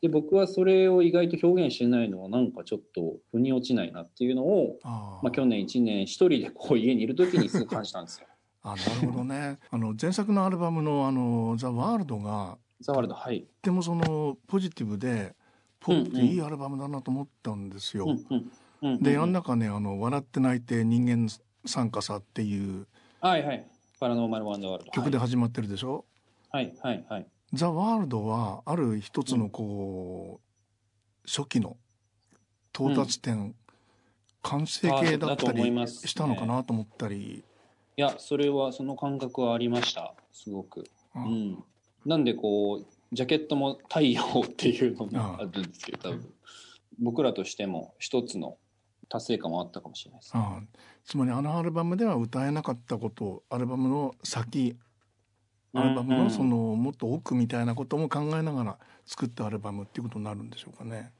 [0.00, 8.26] で僕はそれを意外と表現してないのはなんかちょっと腑に落ちないなっていうのを、まあ、去年1年一人でこう家にいる時にす感じたんですよ。
[8.62, 13.40] あなるほどねあの前作のアルバムの「あのザ・ワールドがザワールドはい。
[13.40, 15.34] とってもそのポジティブで
[15.80, 18.06] ポップでいいアルバムだなと思ったんですよ。
[19.00, 21.28] であん中ねあの「笑って泣いて人間
[21.64, 22.86] 参加さ」っていう
[23.20, 23.66] はいはい。
[24.00, 24.92] パラノーマルワンダーワールド。
[24.92, 26.04] 曲で始まってるでしょ、
[26.50, 27.26] はいはいはい。
[27.52, 31.76] ザ・ワールドはある一つのこう、初期の
[32.74, 33.54] 到達点、
[34.42, 37.44] 完成形だったり思いますねしたのかなと思ったり、
[37.96, 40.14] いや、それは、その感覚はありました。
[40.32, 40.84] すごく。
[41.16, 41.64] ううんん。
[42.06, 46.34] なんでこう、ジャケットも太陽っていうのもあるんですけど、多分。
[47.00, 48.56] 僕らとしても一つの
[49.08, 50.30] 達成感もあったかもしれないです。
[50.34, 50.62] ああ
[51.04, 54.76] つまりあのアルバムでは歌えなかったことアルバムの先
[55.74, 61.12] アルバムのそのもっと奥みたいなことも考えながら作ったアルバムっていうことになるんでしょうかね。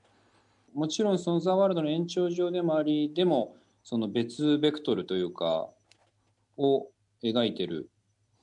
[0.74, 5.68] もちろんそのザ・ワールドの延長上でもあり、でもその別ベクトルというか、
[6.56, 6.88] を
[7.22, 7.88] 描いてる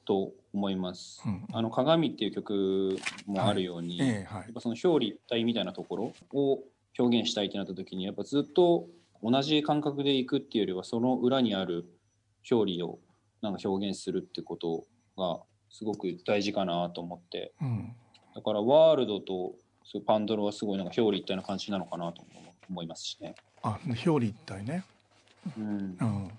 [0.06, 1.22] と思います。
[1.26, 6.64] うんあの鏡っていう曲もあるように、ええはいやっぱその表裏一体みたいなところを
[6.98, 8.88] 表現したいってなった時にやっぱずっと
[9.22, 11.86] 同じ感覚でいくっていうよりはその裏にある
[12.50, 13.00] 表裏を
[13.42, 14.86] なんか表現するってこと
[15.18, 15.40] が
[15.78, 17.52] すごく大事かなと思って。
[17.62, 17.94] うん。
[18.34, 19.56] だからワールドと
[20.08, 22.22] パンドラはすごいなんか表裏一体な感じなのかなと
[22.70, 23.36] 思いますしね。
[23.62, 24.86] あ表裏一体ね。
[25.58, 25.68] うん。
[25.68, 26.32] うん、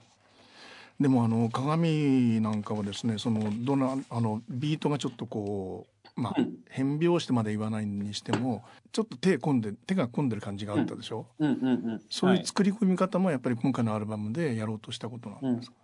[0.99, 6.55] でもあの鏡なんかはですねそのどのあのビートがちょっとこうまあうん。
[6.70, 11.53] 変拍子とまで言わないにしてもちょっと手込んで手が込んでる感じがあったでしょ、うん。
[11.53, 11.66] うん。
[11.66, 12.03] うん。
[12.09, 12.46] そういうはい。
[12.46, 15.77] 作り込み方もやっぱり今回のアルバムでやろうとしたことなんですか、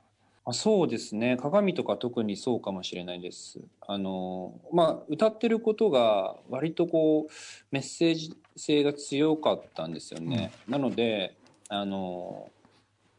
[0.44, 1.37] あそうですね。
[1.37, 3.61] 鏡とか特にそうかもしれないです。
[3.81, 7.33] あのまあ歌ってることが割とこう
[7.70, 11.37] メッセージ性が強かったんですよね、なので
[11.68, 12.50] あの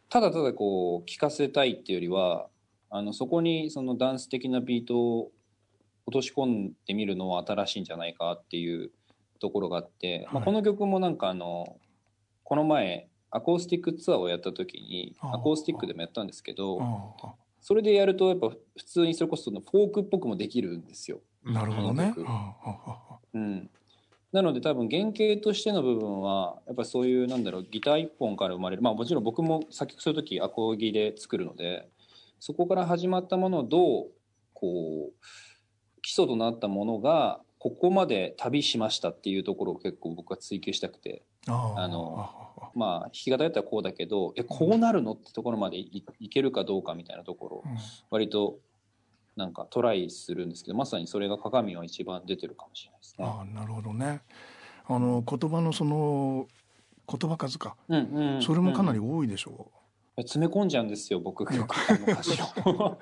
[0.09, 2.47] ただただこう聴かせたいっていうよりは
[2.89, 5.31] あのそこにそのダンス的なビートを
[6.05, 8.91] 落とし込んでみるのは新しいんじゃないかっていう
[9.39, 10.45] ところがあって、まあ、はい。
[10.45, 11.77] この曲もなんかあの
[12.43, 16.79] この前アコースティックツアーをやった時にアコースティックでもやったんですけど
[17.21, 21.21] あそれでやるとやっぱ普通にそれこそフォークっぽくもできるんですよ。
[21.45, 22.13] あなるほどね。
[23.33, 23.69] うん、
[24.33, 28.81] なので多分原型としての部分はやっぱそういうなんだろうギター一本から生まれる。
[28.81, 31.87] まあもちろん僕も作曲する時アコギで作るので
[32.39, 34.07] そこから始まったものをどう
[34.53, 41.23] こう基礎となったものがここまで旅しましたっていうところを結構僕は追求したくて。
[41.45, 47.63] あのまあ弾き語りだったらこうだけどえこうなるのってところまでいいけるかどうかみたいなところ
[48.09, 48.59] 割と
[49.35, 53.25] なんかトライするんですけどまさにそれが鏡は一番出てるかもしれないですね。
[53.25, 54.21] ああなるほどね。
[54.85, 56.47] あの言葉のその
[57.07, 57.75] 言葉数か。
[57.87, 57.99] うん
[58.35, 58.41] うん。
[58.41, 59.71] それもかなりうん多いでしょ
[60.17, 62.99] 詰め込んじゃうんですよ僕の歌詞を。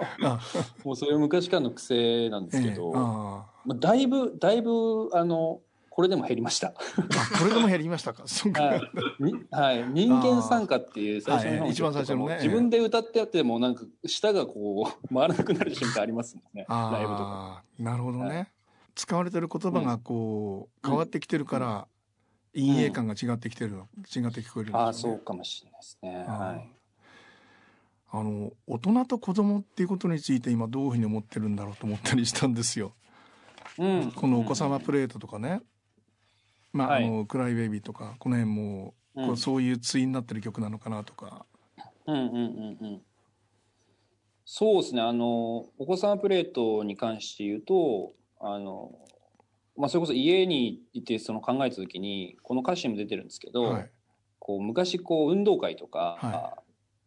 [0.86, 2.76] もうそれは昔からの癖なんですけええ。
[2.76, 3.46] ど、あ。
[3.66, 5.60] まあ、だいぶだいぶあの
[5.94, 8.24] これでも減りました、これでも減りましたか？
[8.26, 9.84] そうか、はい。
[9.90, 12.36] 人間参加っていう最初の一番最初のね。
[12.38, 16.66] 自分で歌ってやってもなんか舌がこう回らなくなる瞬間ありますもんね。
[16.70, 17.64] ライブとか。
[17.78, 18.48] なるほどね、は
[18.96, 21.88] 使われてる言葉がこう変わってきてるから、
[22.54, 26.26] 陰影感が違ってきてるの違って聞こえるああそうかもしれないですね。
[26.26, 26.72] はい。
[28.14, 32.94] あの大人と子供っていうことについて今どういうふうに思ってるんだろうと思ったりしたんですよ。
[33.78, 34.12] うん。
[34.12, 35.62] このお子様プレートとかね、
[36.74, 37.06] まあ、はい。
[37.06, 39.28] あのクライベイビーとかこの辺もうん。
[39.28, 41.46] こうそういう対になってる曲なのかなとか。
[42.08, 43.02] うんうんうんうん。
[44.46, 45.02] そうですね。
[45.02, 48.92] あのお子様プレートに関して言うとあの、
[49.78, 53.90] まあ、それこそ家にいてその考えた時にこの歌詞にも出てるんですけど、はい。
[54.40, 56.58] こう昔こう運動会とか、は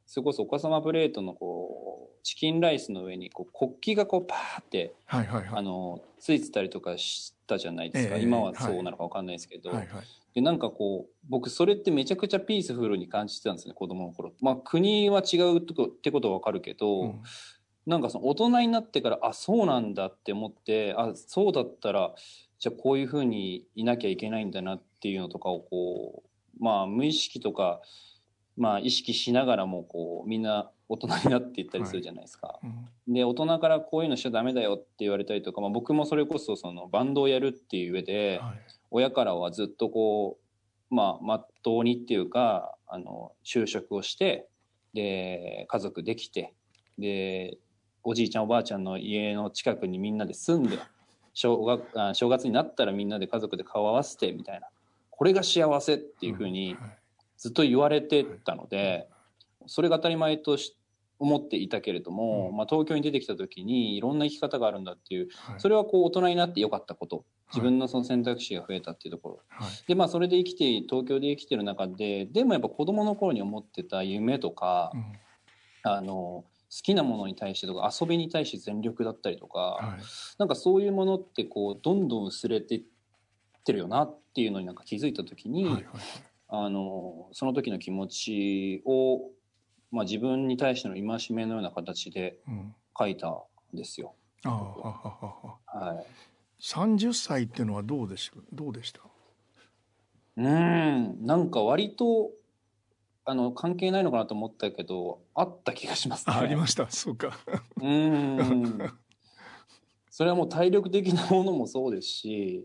[0.06, 5.58] それこそお子様プレートのこうチキンライスの上にこう国旗がこうパーってはいはいはい。
[5.58, 9.88] あのついてたりとかしたじゃないですか、ええ今はそうなのか分かんないですけど、はいはい。
[10.34, 14.32] でなんかこう僕それってめちゃくちゃピースフルに感じてたんですね子供の頃。
[14.40, 17.22] まあ国は違うとこってことは分かるけど、うん。
[17.86, 22.14] なんかその大人になってからあそうなんだって思ってあそうだったら
[22.58, 27.80] じゃあこういうふうにいなきゃいけないんだなっていうのとかをこうまあ無意識とか
[28.56, 32.58] まあ意識しながらもこうみんな大人になっていったりするじゃないですか。
[32.62, 33.12] うん。
[33.12, 38.60] で大人からこういうのしちゃダメだよって言われたりとか、まあ、僕もそれこそそのバンドをやるっていう上で、はい。
[38.90, 40.38] 親からはずっとこ
[40.90, 44.46] うまあまっとうにっていうかあの就職をして
[44.92, 46.54] で家族できて
[46.98, 47.58] で
[48.04, 50.78] おじいちゃんおばあちゃんの家の近くにみんなで住んで
[51.32, 54.68] 正月あ正月になったらみんなで家族で顔合わせてみたいな。
[55.10, 56.98] これが幸せっていうふうにはい
[57.44, 59.06] ずっと言われてたので
[59.66, 60.78] それが当たり前とし
[61.18, 62.56] 思っていたけれども、うん。
[62.56, 65.60] まあ、東京に出てきた時にいろんな生き方があるんだっていうはい。
[65.60, 69.40] それはこう大人になってよかったこと自分のその選択肢が増えたっていうところ。
[69.48, 69.68] はい。
[69.86, 75.04] でまあそれで生きて東京で生きてる中ででもやっぱ子供の頃に思ってた夢とか、うん。
[75.86, 76.46] あの好
[76.82, 80.02] きなものに対してとか遊びに対して全力だったりとか、はい。
[80.38, 82.82] なんかそういうものってこうどんどん薄れてっ
[83.64, 85.84] てるよなっていうのになんか気づいた時に、はいはい
[86.48, 89.30] あのその時の気持ちを、
[89.90, 92.74] まあ、自分に対しての戒めのような形でうん。
[92.96, 93.36] 書いたん
[93.72, 94.14] ですよ。
[94.44, 96.06] ああはははははい、
[96.60, 98.36] 30歳っていうのはどうでした？
[98.52, 99.00] どうでした？
[100.36, 102.30] うんなんか割と
[103.24, 106.34] あの関係ないのかなと思ったけどあった気がしますね。
[106.36, 106.88] あありました？
[106.88, 107.36] そうか。
[107.80, 108.78] うん。
[110.10, 112.64] それはもう体力的なものもそうですし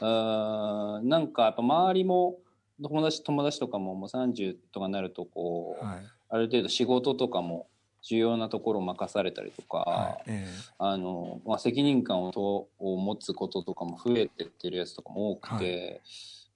[0.00, 2.38] あーなんかやっぱ周りも
[2.80, 5.98] 友達友達とかももう30とかになるとこう、はい。
[6.30, 7.68] ある程度仕事とかも
[8.02, 10.30] 重要なところを任されたりとか、はい。
[10.30, 16.00] えあのまあ、責任感をとを持つこととかも増えてってるやつとかも多くて、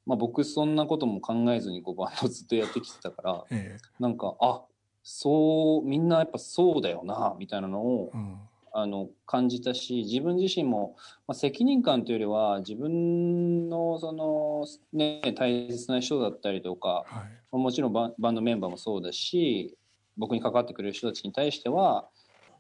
[0.07, 4.03] まあ、僕そんなことも考えずにこうバンドずっとやってきてたからええ。
[4.03, 4.63] なんかあ
[5.03, 8.39] そうみんなやっぱそうだよなみたいなのをえうん
[8.73, 17.57] あの感じたし自分自身も、まあ、責任感というよりは自分のその、ね、大切な人だったりとか、はい。
[17.57, 19.75] もちろんバンバンドメンバーもそうだし
[20.19, 22.07] 僕に関わってくれる人たちに対しては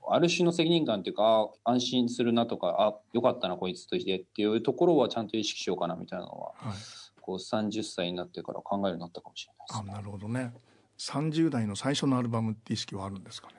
[0.08, 6.76] ある種の責任感というかあ安心するなとかあよかったなこいつとしてっていうところはちゃんと意識しようかなみたいなのははい。
[7.20, 10.54] こう30歳になってから考えるようになったかもしれないですあなるほどね。
[10.98, 13.54] 30代の最初のアルバムって意識はあるんですかね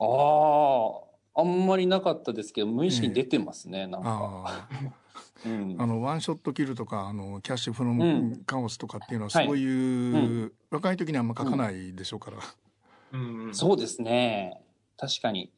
[0.00, 1.02] あ
[1.36, 4.68] ああんまりなかったですけど無意識に出てますね、なんか、あ
[5.44, 5.76] うん。
[5.78, 9.46] ああのワンショットキルとかあのキャッシュフロうムカオスとかっていうのははい。
[9.46, 12.38] そういう、う若い時にあんま書かないでしょうから、
[13.12, 13.46] うん。
[13.46, 14.62] うんそうですね。
[14.96, 15.52] 確かに。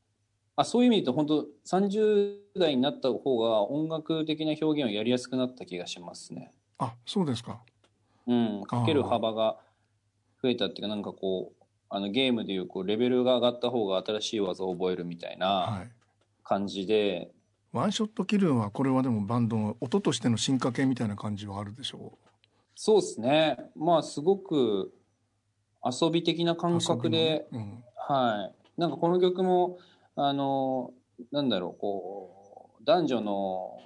[0.54, 6.52] あそういう意味で言うと本当30代になった方が音楽的な表現をやりやすくなった気がしますね。
[6.78, 7.60] あそうですか。
[8.26, 8.62] うん。
[8.64, 9.56] かける幅が
[10.42, 11.61] 増えたっていうかなんかこう
[11.94, 15.90] あのゲームでいうこうレベルが上がった方が新しい技を覚えるみたいなはい。
[16.42, 17.30] 感じで、
[17.72, 22.18] ワンショットキルはこれはでもバンドの音としての進化系みたいな感じはあるでしょ
[22.74, 23.58] そうですね。
[23.76, 24.92] まあすごく
[25.84, 27.84] 遊び的なう感覚で、遊びのね。
[27.96, 28.80] はい。
[28.80, 29.78] なんかこの曲も、
[30.16, 30.92] あの、
[31.30, 33.78] なんだろう、こう、男女の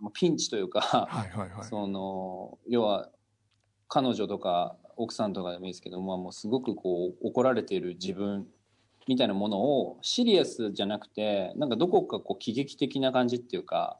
[0.00, 1.64] まあピンチといううん、か、はいはいはい。
[1.64, 3.08] その、要は、
[3.88, 8.46] 彼女とか奥さんとかでもいいですけど、まあもうすごくこう、怒られている自分
[9.06, 13.98] みたいなものを、シリアスじゃなくて、なんかどこかこう、喜劇的な感じっていうか、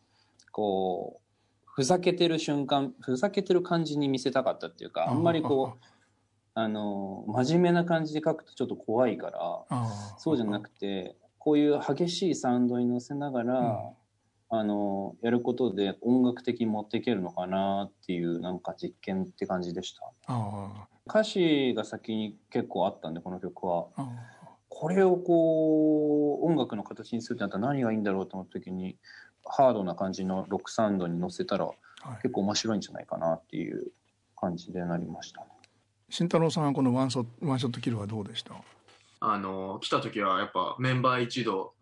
[0.53, 5.87] こう、ふざけてる瞬間、ふざけてる感じに見せたかったっていうか、あんまりこう、
[6.55, 14.04] あの、真面目な感じで書くとちょっと怖いから、そうじゃなくて、こういう激しいサウンドに乗せながら、うん
[14.59, 20.11] あの、やることで音楽的に持っていけるのかなっていうなんか実験って感じでした。
[20.27, 23.87] あ歌詞が先に結構あったんで、この曲は。
[23.97, 24.09] ああ
[24.77, 28.97] これをこう、音楽の形にするってなったら何がいいんだろうと思った時に、
[29.45, 31.71] ハードな感じのロックサウンドに乗せたら
[32.23, 33.93] 結構面白いんじゃないかなっていう
[34.37, 35.47] 感じでなりましたね。
[36.11, 38.55] 慎太郎さんはこのワンショワンショットキルはどうでした？
[39.21, 41.73] あの来た時はやっぱメンバー一同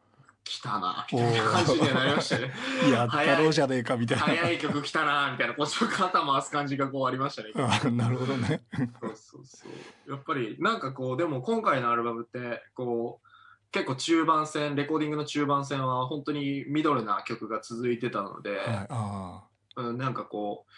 [0.45, 2.51] 来たなみたいな感じにはなりましたね。
[2.91, 4.25] やったろうじゃねえかみたいな。
[4.25, 5.55] 早い曲来たなみたいな。
[5.55, 7.51] こっちの肩回す感じがこうありましたね
[7.97, 8.63] なるほどね。
[9.01, 9.69] そうそうそ
[10.09, 10.11] う。
[10.11, 13.29] やっぱりなんかこうでも今回のアルバムってこう
[13.71, 19.43] 結構中盤戦レコーディングの中盤戦は本当にミドルな曲が続いてたので、はいあ
[19.77, 20.73] うん、なんかこう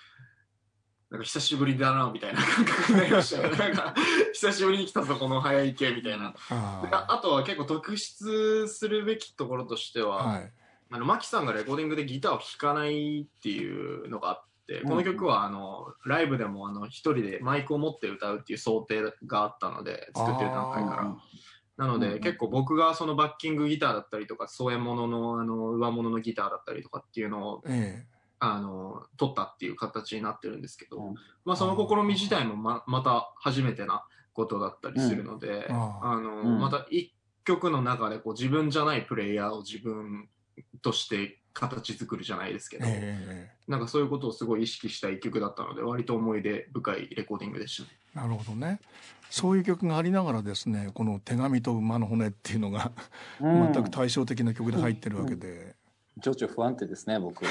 [1.10, 2.42] なんか久しぶりだなみたいな。
[2.42, 3.94] 感覚になりましたね なんか
[4.32, 6.34] 久しぶりに来たぞこの早い系みたいな。
[6.50, 10.52] ああとは結構特筆するべきところとしてあは、はい。
[10.90, 21.02] あのマキさんがレコーディングでギターを弾かないっていうのがあって、この曲はあのライブでもあの一人でマイクを持って歌うっていう想定があったので作ってる段階から。
[21.02, 21.18] うん
[21.76, 28.06] なので、結構僕がそのバッキングギターだったりとか添え物のあの上物のギターだったりとかっていうのをえ
[28.38, 31.14] あの取ったっていう形になってるんですけど、うん。
[31.44, 35.76] まあ、その試み自体もままた初めてなことだったりするので、うん。
[35.76, 36.60] あのうん。
[36.60, 40.28] また一曲の中でこう自分じゃないプレイヤーを自分
[40.82, 47.88] として形作るじゃないですけど、えええなんかそういうことをすごい意識した一曲だったので割と思い出深いレコーディングでしたね。
[48.16, 48.80] えなるほどね。
[49.30, 52.92] そういう曲がありながらですねこの「手紙と馬の骨」っていうのが
[53.40, 53.72] うん。
[53.72, 55.76] 全く対照的な曲で入ってるわけで、
[56.18, 57.44] 情緒不安定ですね、僕。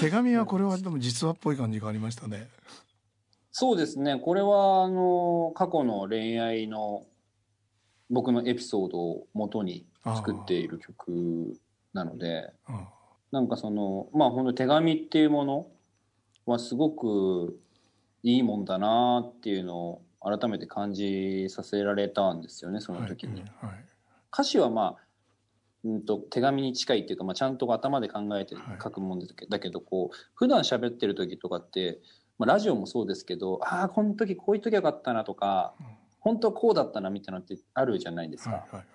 [0.00, 2.48] 手紙はこれはでも実話っぽい感じがありましたね
[3.50, 4.18] そうですね。
[4.18, 7.06] これは、あの、過去の恋愛の
[8.10, 11.58] 僕のエピソードを元に作っている曲
[11.92, 12.86] なので、うん
[13.32, 15.66] なんかその、まあ本当手紙っていうもの
[16.44, 17.58] はすごく
[18.22, 23.40] いいもんだなっていうのを改めて感じさせられたんですよね、その時に。
[23.40, 23.84] はいはい
[24.34, 25.01] 歌詞はまあ、
[25.84, 28.64] うんと手紙に近いっていうか、まあ、ちゃんと頭で考えてはい。
[28.82, 32.00] 書くもんだけだけどこう普段喋ってる時とかって、
[32.38, 35.86] まあ、ラジオもそうですけどああこの時こういう時はよかったなとかうん。
[36.20, 38.50] 本当はこうだったなみたいなのってあるじゃないですか。
[38.50, 38.86] はいはいはい。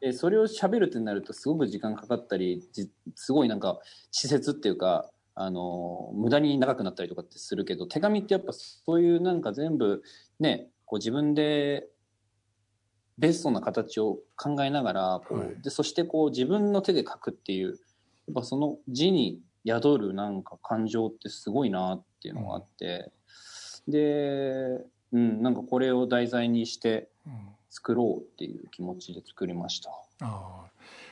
[0.00, 3.78] でそれを喋るってなるとすごく時間かかったりじすごいなんか
[4.14, 10.02] 稚拙っていうかあの無駄に長くなったりとかってするけど手紙ってやっぱそういうなんか全部
[10.38, 11.88] ねこう自分で
[13.18, 15.62] ベストな形を考えながらこう、はい。
[15.62, 23.10] でそしてこう自分の手で書くっていうやっぱその字に宿るなんか感情ってすごいなっていうのがあって、
[23.88, 27.32] で、うん、なんかこれを題材にしてうん。
[27.68, 29.90] 作ろうっていう気持ちで作りました。
[29.90, 30.70] ああ。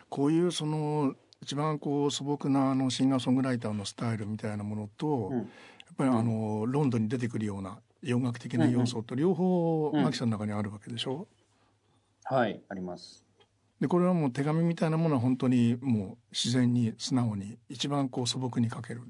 [0.08, 5.38] こういうその一番こう素朴なあのシンガーソングライターのスタイルみたいなものと、うん。
[5.38, 5.46] やっ
[5.98, 10.02] ぱりあのロンドンに出てくるような洋楽的な要素と両方うん。
[10.02, 11.26] マキさんの中にあるわけでしょ、
[12.24, 13.24] はい、あります。
[13.80, 19.02] でこれはもう手紙みたいなものは本当にもう自然に素直に一番こう素朴に書ける。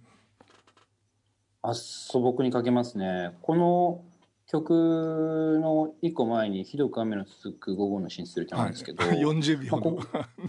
[1.62, 3.36] あ素朴に書けますね。
[3.40, 4.04] この
[4.46, 10.02] 曲の一個前に「ひどく雨の続く午後の寝室」ってあるんですけど、はい、 40秒の、ま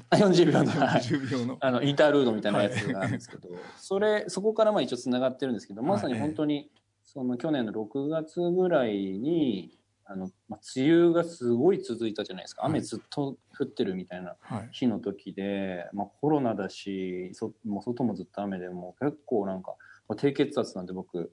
[0.09, 1.57] あ、40 秒の40秒の。
[1.61, 6.69] あのインタールードみたいなやつがあるんですけど、はい、 それそこからまあ一応つながってるんですけどまさに本当に
[7.03, 9.71] その去年の6月ぐらいに
[10.05, 12.65] あの、まあ、梅雨がすごい続いたじゃないですか。
[12.65, 14.35] 雨ずっと降ってるみたいな
[14.71, 19.75] 日の時で、はい、まあ、コロナだしそもう外もずっと雨でも結構なんか
[20.17, 21.31] 低血圧なんで僕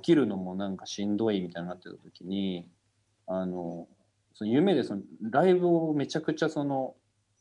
[0.00, 2.68] 起きるのもなんかしんどいみたいになってた時に
[3.26, 3.88] あの
[4.34, 6.94] その夢でそのライブをめちゃくちゃその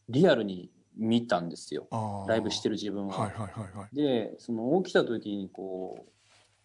[0.09, 1.87] リアルに見たんですよ。
[2.27, 3.17] ライブしてる自分は。
[3.17, 6.12] はいはいはいはい、でその起きた時にこう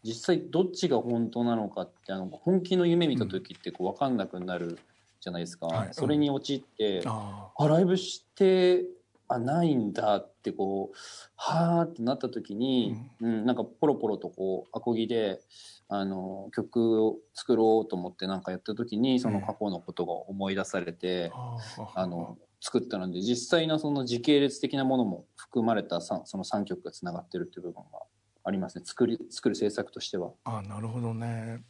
[0.04, 4.78] 実際どっちが本当なのかってあの本気の夢見た時ってこう分かんなくなる
[5.20, 8.84] じゃないですか、はい、それに陥って、うん、あライブして
[9.28, 10.96] あないんだってこう
[11.36, 15.40] はあってなった時に、うん、うん、なんかポロポロとこうアコギで
[15.88, 21.32] あの曲を作ろうと思ってなんかやった時にその過去のことが思い出されて、
[21.78, 28.00] うん、あの作ったので実際のその時系列的なものも含まれたその3曲がつながってるっていう部分が
[28.44, 30.32] ありますね作り作る制作としては。
[30.44, 31.62] あなるほどね、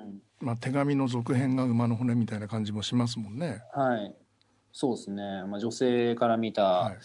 [0.00, 3.62] うん、まあ、手紙の続編が馬の骨みたいな感じもしますもんね。
[3.72, 4.14] はい
[4.78, 7.00] そうですね、まあ、女性から見た、はいうん、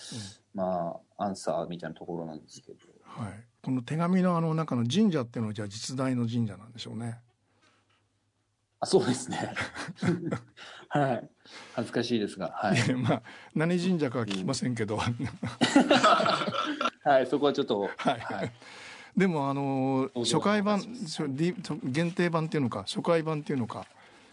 [0.54, 7.22] まあ、アンサーみたいなところなんですけど、はい、この手紙のあの中の神社っていうのはじゃあ実在の神社なんでしょうね。
[8.82, 9.54] あそうですね。
[10.90, 11.30] はい。
[11.76, 12.80] 恥ずかしいですが、はい。
[12.80, 13.22] いまあ
[13.54, 14.98] 何神社かは聞きませんけど。
[14.98, 15.10] は
[17.22, 17.80] い、そこはちょっと。
[17.82, 17.92] はい。
[18.20, 18.52] はい、
[19.16, 20.82] でもあの初回版
[21.84, 23.86] 限定版っていうのか初回版っていうのか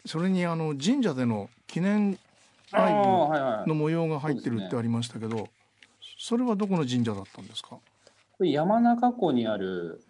[0.07, 2.19] それにあの神社での記念
[2.71, 2.93] ライ
[3.65, 5.49] ブの模様が入ってるってありましたけど、
[6.19, 7.79] それはどこの神社だったんですか？
[8.41, 10.03] 山中湖にある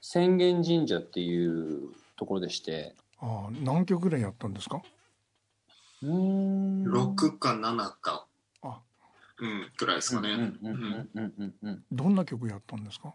[0.00, 2.94] 浅間神社っていうところでして。
[3.20, 4.82] ああ何曲ぐらいやったんですか？
[6.02, 6.84] うん。
[6.84, 8.26] 6か7か。
[8.62, 8.80] あ。
[9.38, 10.52] うんぐらいですかね。
[11.92, 13.14] どんな曲やったんですか？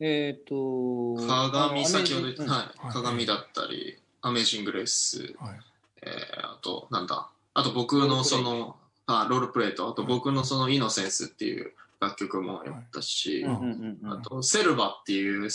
[0.00, 5.60] えっ、ー、と鏡先ほど言った、はい、鏡だったり、アメージングレース、はい、
[6.02, 8.76] えー、あとなんだあと僕のその、
[9.06, 15.48] あロールプレイと、あと僕のそのイノセンスっていう楽曲もやったし、あとセルバっていうメ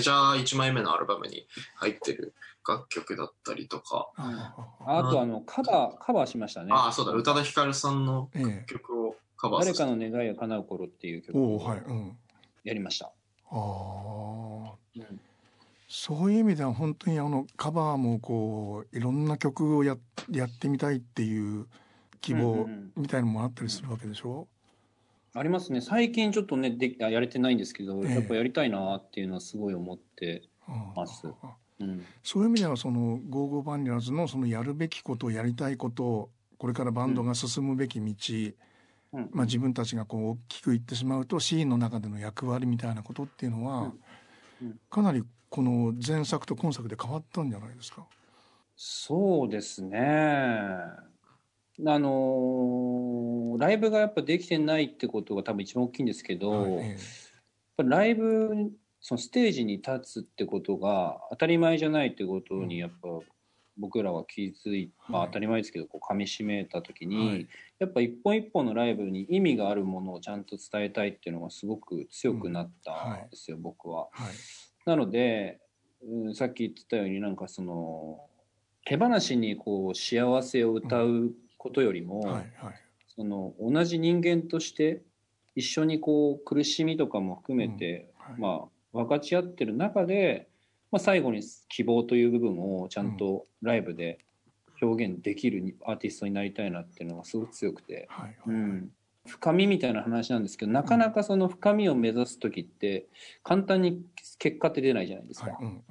[0.00, 2.34] ジャー1枚目のアルバムに入ってる
[2.68, 4.10] 楽曲だったりとか。
[4.16, 6.72] あとあの、カバー、カバーしましたね。
[6.72, 8.28] ああ、そうだ、宇多田ヒカルさんの
[8.66, 11.74] 曲をカバー誰かの願いが叶う頃っていう曲を
[12.64, 13.12] やりました。
[13.50, 15.20] ああ、うん、
[15.88, 19.96] そういう意味では本当にあのカバーもこういろんな曲をや
[20.30, 21.66] やってみたいっていう
[22.20, 24.48] 希望みたいのもあったりするわけでしょ、
[25.34, 25.80] うありますね。
[25.80, 30.42] 最近ちょっとねでやれてないんですけど、えー、やっぱやりたいなっていうのはすごい思って
[30.94, 31.28] ます。
[31.78, 38.14] うん、そういう意味ではその「ゴーゴーバンリラーズ」のそのやるべきことやりたいことこれからバンドが進むべき道、
[39.12, 43.92] うん、まあ、自分たちがこう大きく言ってしまうとシーンの中での役割みたいなことっていうのは、
[44.90, 48.06] かなりこの前作と今作で変わったんじゃないですか？
[48.76, 49.98] そうですね。
[51.86, 63.08] あのライブがやっぱできてないってことが多分一番大きいんですけど、はいえー、ライブそのステージに立つってことが当たり前じゃないってことにやっぱ
[63.78, 67.48] 僕らは気づいまあ当たり前ですけどこう噛みしめた時に、はい、
[67.78, 74.08] やっぱ一本一本のライブに意味があるものをちゃんと伝えたいっていうのがすごく強くなったんですよ、うんはい、僕は。
[74.12, 74.34] はい。
[74.86, 75.60] なので、
[76.02, 78.20] うん、さっき言ってたようになんかその
[78.84, 82.32] 手放しにこう幸せを歌うことよりも、うん。
[82.32, 82.74] はいはい、
[83.08, 85.02] その同じ人間として
[85.54, 88.32] 一緒にこう苦しみとかも含めて、うん。
[88.32, 90.48] はい、まあ分かち合ってる中で、
[90.90, 94.18] まあ、最後に希望という部分をちゃんとライブで
[94.80, 98.08] 表現できるアーティストになりたいなっていうのがすごく強くて、
[98.46, 98.90] うん、
[99.26, 103.06] 深みみたいな話なんですけどなかなかその深みを目指す時って
[103.42, 104.02] 簡単に
[104.38, 105.50] 結果って出ないじゃないですか。
[105.50, 105.56] はい。
[105.60, 105.82] うんうん、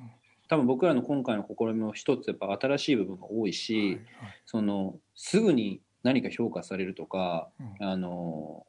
[0.48, 4.02] 多分僕らの今回の試みも一つやっぱ新しい部分が多いし、はいはい、
[4.46, 8.66] そのすぐに何か評価されるとか、うん、あの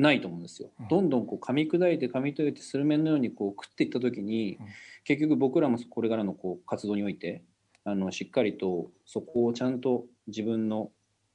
[0.00, 0.70] ないと思うんですよ。
[0.88, 4.66] どんどんこう噛み砕いて噛み砕いてスルメのようにこう食っていった時に、うん、
[5.04, 7.42] 結局僕らもこれからのこう活動において
[7.84, 10.90] あのしっかりとそこをちゃんと自分の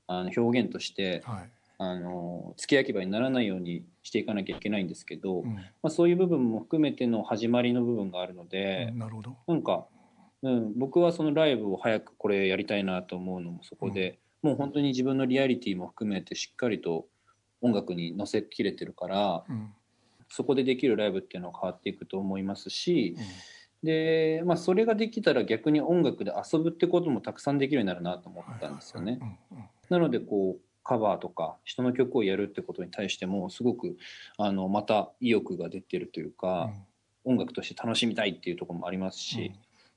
[0.07, 1.49] あの表現として、はい。
[1.77, 9.35] あの付け焼き場にならないようにしていかなきゃいけないんですけど、うん、まあ、そういう部分も含めての始まりの部分があるので、うん、なるほど。
[9.47, 9.85] なんか、
[10.41, 17.07] うん、僕はそのライブを早くこれやりたいなと思うのもそこで、うん、もう本当に自分のリアリティも含めてしっかりと
[17.65, 19.73] 音楽に乗せきれてるからうん
[20.27, 23.25] そこでできるライブっていうのは変わっていくと思いますしうん。
[23.87, 29.19] で、まあ、それができたら逆に音楽で遊ぶってこともたくさんできるようになるなと思ったんですよね。
[29.21, 33.97] うんうんなのでこうカバーとか人の曲をやるってことに対してもすごく
[34.37, 36.71] あのまた意欲が出てるというか、
[37.23, 39.51] 音楽として楽しみたいっていうところもありますし、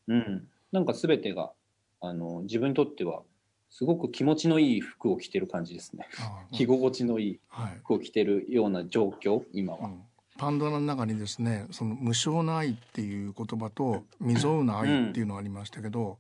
[0.08, 0.48] うん。
[0.72, 1.52] なんか全てが
[2.00, 3.22] あの自分にとっては
[3.70, 6.08] すごく気持ちのいい服を着てる感じですね。
[6.52, 7.72] 着心地のいいはい。
[7.78, 9.88] 服を着てるような状況今は。
[9.88, 10.02] うん。
[10.38, 16.18] パンドラの中にですねその無償の愛っていう言葉と未曾有の愛っていうのがありましたけど、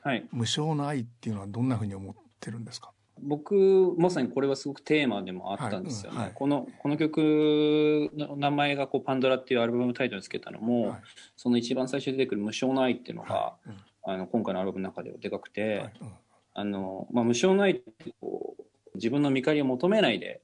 [0.00, 2.90] はい、無償の愛っていうのはどんなふうに思ってるんですか？
[3.22, 6.18] 僕まさにこれはすごくテーマでもあったんですよね。
[6.18, 6.38] はいうんはい。
[6.38, 11.00] このこの曲の名前がこう「パンドラ」っていうアルバムタイトルにつけたのも、はい。
[11.36, 13.76] その一番最初に出てくる「無償の愛」っていうのが、はいうん。
[14.02, 16.08] あの今回のアルバムの中ではでかくて、はいうん
[16.52, 18.62] あのまあ、無償の愛ってこう
[18.94, 20.42] 自分の見返りを求めないで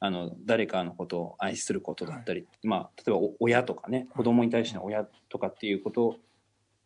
[0.00, 6.16] あの誰かのことを愛することだったり、まあ、例えばお親とかね子供に対しての親とかっていうこと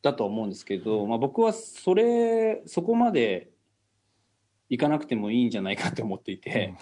[0.02, 3.50] だと思うんですけど、まあ、僕はそれそこまで
[4.68, 6.74] いかなくてもいいんじゃないかと思っていて、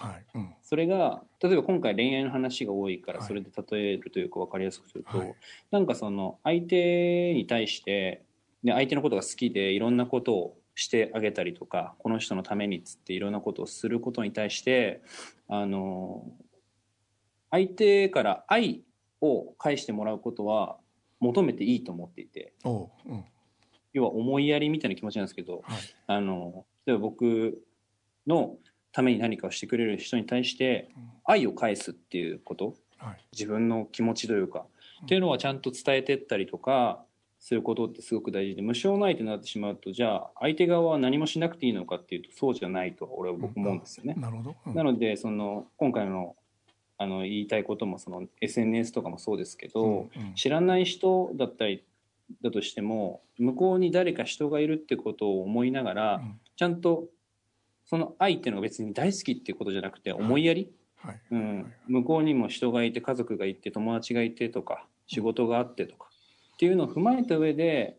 [0.61, 3.27] それが例えば今回恋愛の話が多いからはい。
[3.27, 5.35] それで例えるというか分かりやすくすると、はい。
[5.71, 8.23] なんかその相手に対して
[8.63, 15.01] で相手のことが好きでいろんなことをしてあげたりとかこの人のためにっつっていろんなことをすることに対して
[15.47, 16.23] あの
[17.49, 18.83] 相手から愛
[19.19, 20.77] を返してもらうことは
[21.19, 23.25] 求めていいと思っていておううん。
[23.93, 25.79] 要は思いやりみたいな気持ちなんですけどはい。
[26.07, 27.61] あの例えば僕
[28.25, 28.55] の
[28.93, 31.09] ために何かをしてくれる人に対してうん。
[31.25, 33.17] 愛を返すっていうことはい。
[33.33, 34.65] 自分の気持ちというか、
[35.01, 35.05] うん。
[35.05, 37.03] っていうのはちゃんと伝えてったりとか
[37.41, 44.13] することってすごく大事で無償の愛ってなってしまうとじゃあ相手側は何もしなくていいのかっていうとそうじゃないと俺は僕思うんですよね。
[44.15, 44.75] なるほど、うん。
[44.75, 46.35] なのでその今回の
[46.99, 50.35] あの言いたいこともその SNS とかもそうですけど、うんうん。
[50.35, 51.83] 知らない人だったり
[52.43, 56.39] だとしても向こうに誰か人がいるってことを思いながら、うん。
[56.55, 57.05] ちゃんと
[57.85, 61.19] その愛っていうのが別に大好きっていうことじゃなくて思いやり、はい。
[61.31, 66.10] うん、向こうにも人がいて家族がいて友達がいてとか仕事があってとか
[66.61, 67.97] っていうのを踏まえた上で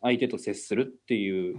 [0.00, 1.58] 相手と接するっていう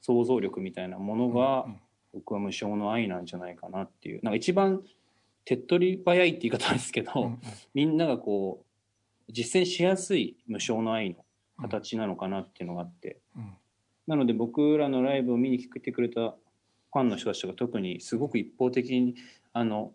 [0.00, 1.76] 想像力みたいなものがうん
[2.14, 4.20] 僕は無償の愛なんじゃないかなっていう。
[4.22, 4.82] なんか一番
[5.46, 7.38] 手っ取り早いって言い方ですけど、
[7.72, 8.66] みんながこ
[9.28, 11.24] う実践しやすい無償の愛の
[11.58, 13.54] 形なのかなっていうのがあって、うん。
[14.06, 19.14] なので僕らのライブを見に来てくれたファンの人たちが特にすごく一方的に
[19.54, 19.92] あの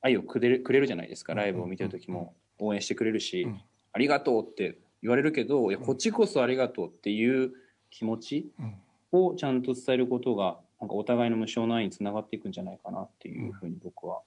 [0.00, 3.60] 愛をくれるくれるじゃないですかうんライブを見てる時も応援してくれるし、うん。
[3.92, 7.52] ありがとうって言われるけどいやこっちこそありがとうっていう
[7.90, 8.74] 気持ちうん。
[9.12, 14.22] をちゃんと伝えることがなんかお互いの無償の愛につながっていくんじゃないかなっていうふうに僕は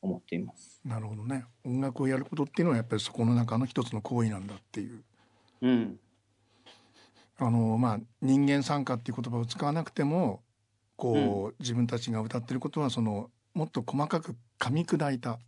[0.00, 0.80] 思っています。
[0.82, 1.44] なるほどね。
[1.62, 5.02] 音楽をやることっていうのはやっぱりそこの中の一つの行為なんだっていう。
[5.60, 6.00] うん、
[7.36, 10.40] あのまあ人間参加っていう言葉を使わなくても
[10.96, 15.38] こう、自分たちが歌ってることはそのもっと細かく噛み砕いた。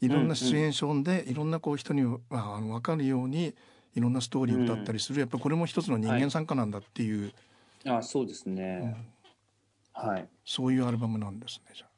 [0.00, 3.54] いろんなシチュエーションで、いろんなこう人にはあの分かるように
[3.94, 7.32] いろんなストーリーを歌ったりする、やっぱこれも一つの人間参加なんだっていう、
[7.86, 8.54] あそうですうん。
[8.54, 8.96] ね、
[9.92, 10.30] はい。
[10.44, 11.90] そういうアルバムなんですねじゃあ。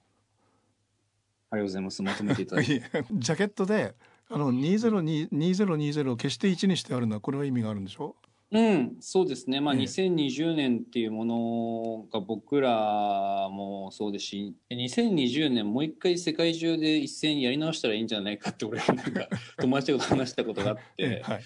[1.57, 2.03] りがとうございます。
[2.03, 2.57] まとめていたあ。
[2.57, 2.83] だいて。
[3.13, 3.95] ジャケットで
[4.29, 8.17] あの2020 2020を決して1にしてあるのはこれは意味があるんでしょ？
[8.53, 9.81] うん、そうですね、まあ、ええ。
[9.81, 19.27] 2020年っていうものが僕らもそうですし、2020年、もう一回世界中で一斉にやり直したらいいんじゃないかって、俺、 なんか
[19.59, 21.43] 友達と話したことがあって、 はい。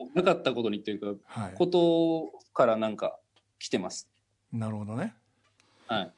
[0.00, 1.54] もうなかったことにというか、はい。
[1.54, 3.20] ことからなんか
[3.60, 4.08] 来てます。
[4.52, 5.14] なるほどね。
[5.86, 6.12] はい。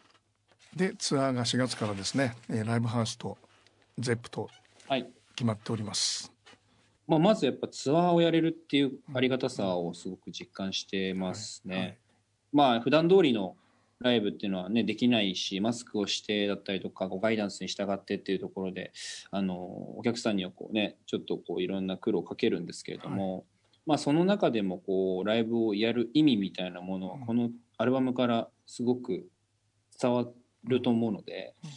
[0.74, 3.36] でツアーが4月からですね、えーライブハウスと
[3.98, 4.48] ゼップと
[4.88, 5.06] はい。
[5.34, 6.32] 決まっております
[7.10, 11.76] まあ、まずやっぱツアーをやれるっていうありがたさをすごく実感してますね。
[11.76, 11.98] はい
[12.52, 13.56] まあ普段通りの
[14.00, 18.92] ライブっていうのはねできないしマスクをしてだったりとかこうガイダンスに従ってっていうところで
[19.30, 23.44] あのお客さんにはこうねちょっとこういろんな苦労をかけるんですけれども、
[23.86, 27.26] まあその中でもこうライブをやる意味みたいなものはうん。
[27.26, 29.28] このアルバムからすごく
[30.00, 30.26] 伝わ
[30.64, 31.70] ると思うので、うん。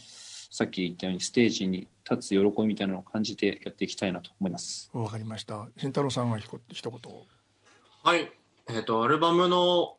[0.50, 4.90] さっき言ったようにステージに立つ喜びみたいなのを感じてやっていきたいなと思います。
[4.92, 7.00] わかりました慎太郎さんはひこ一言
[8.02, 8.30] はい。
[8.68, 9.96] えっ、と、アルバムの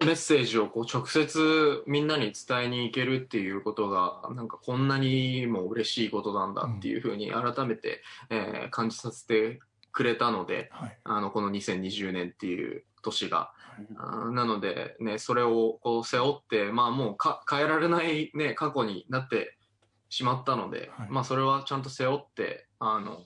[0.00, 9.60] メッセージをこう直接みんなに伝えに行けるっていうことが、なんかこんなにも嬉しいことなんだっていうふうに改めて、えー感じさせて
[9.92, 13.52] くれたので、はいあの、この2020年っていう年が。
[13.52, 19.58] うんあーなので、ね、それをこう背負って、まあもうか変えられないね、過去になって
[20.08, 23.22] しまったので、はいまあそれはちゃんと背負って、あの、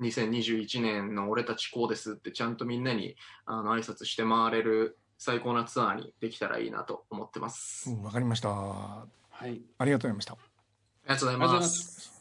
[0.00, 7.90] 2021年の俺たちこうですってちゃんとみんなにあの挨拶して回れる最高なツアーにできたらいいなと思ってます。
[7.90, 8.48] うんわかりました。
[8.48, 9.06] は
[9.46, 10.34] いありがとうございました。
[10.34, 10.36] あ
[11.08, 11.62] りがとうございま。
[11.62, 12.17] す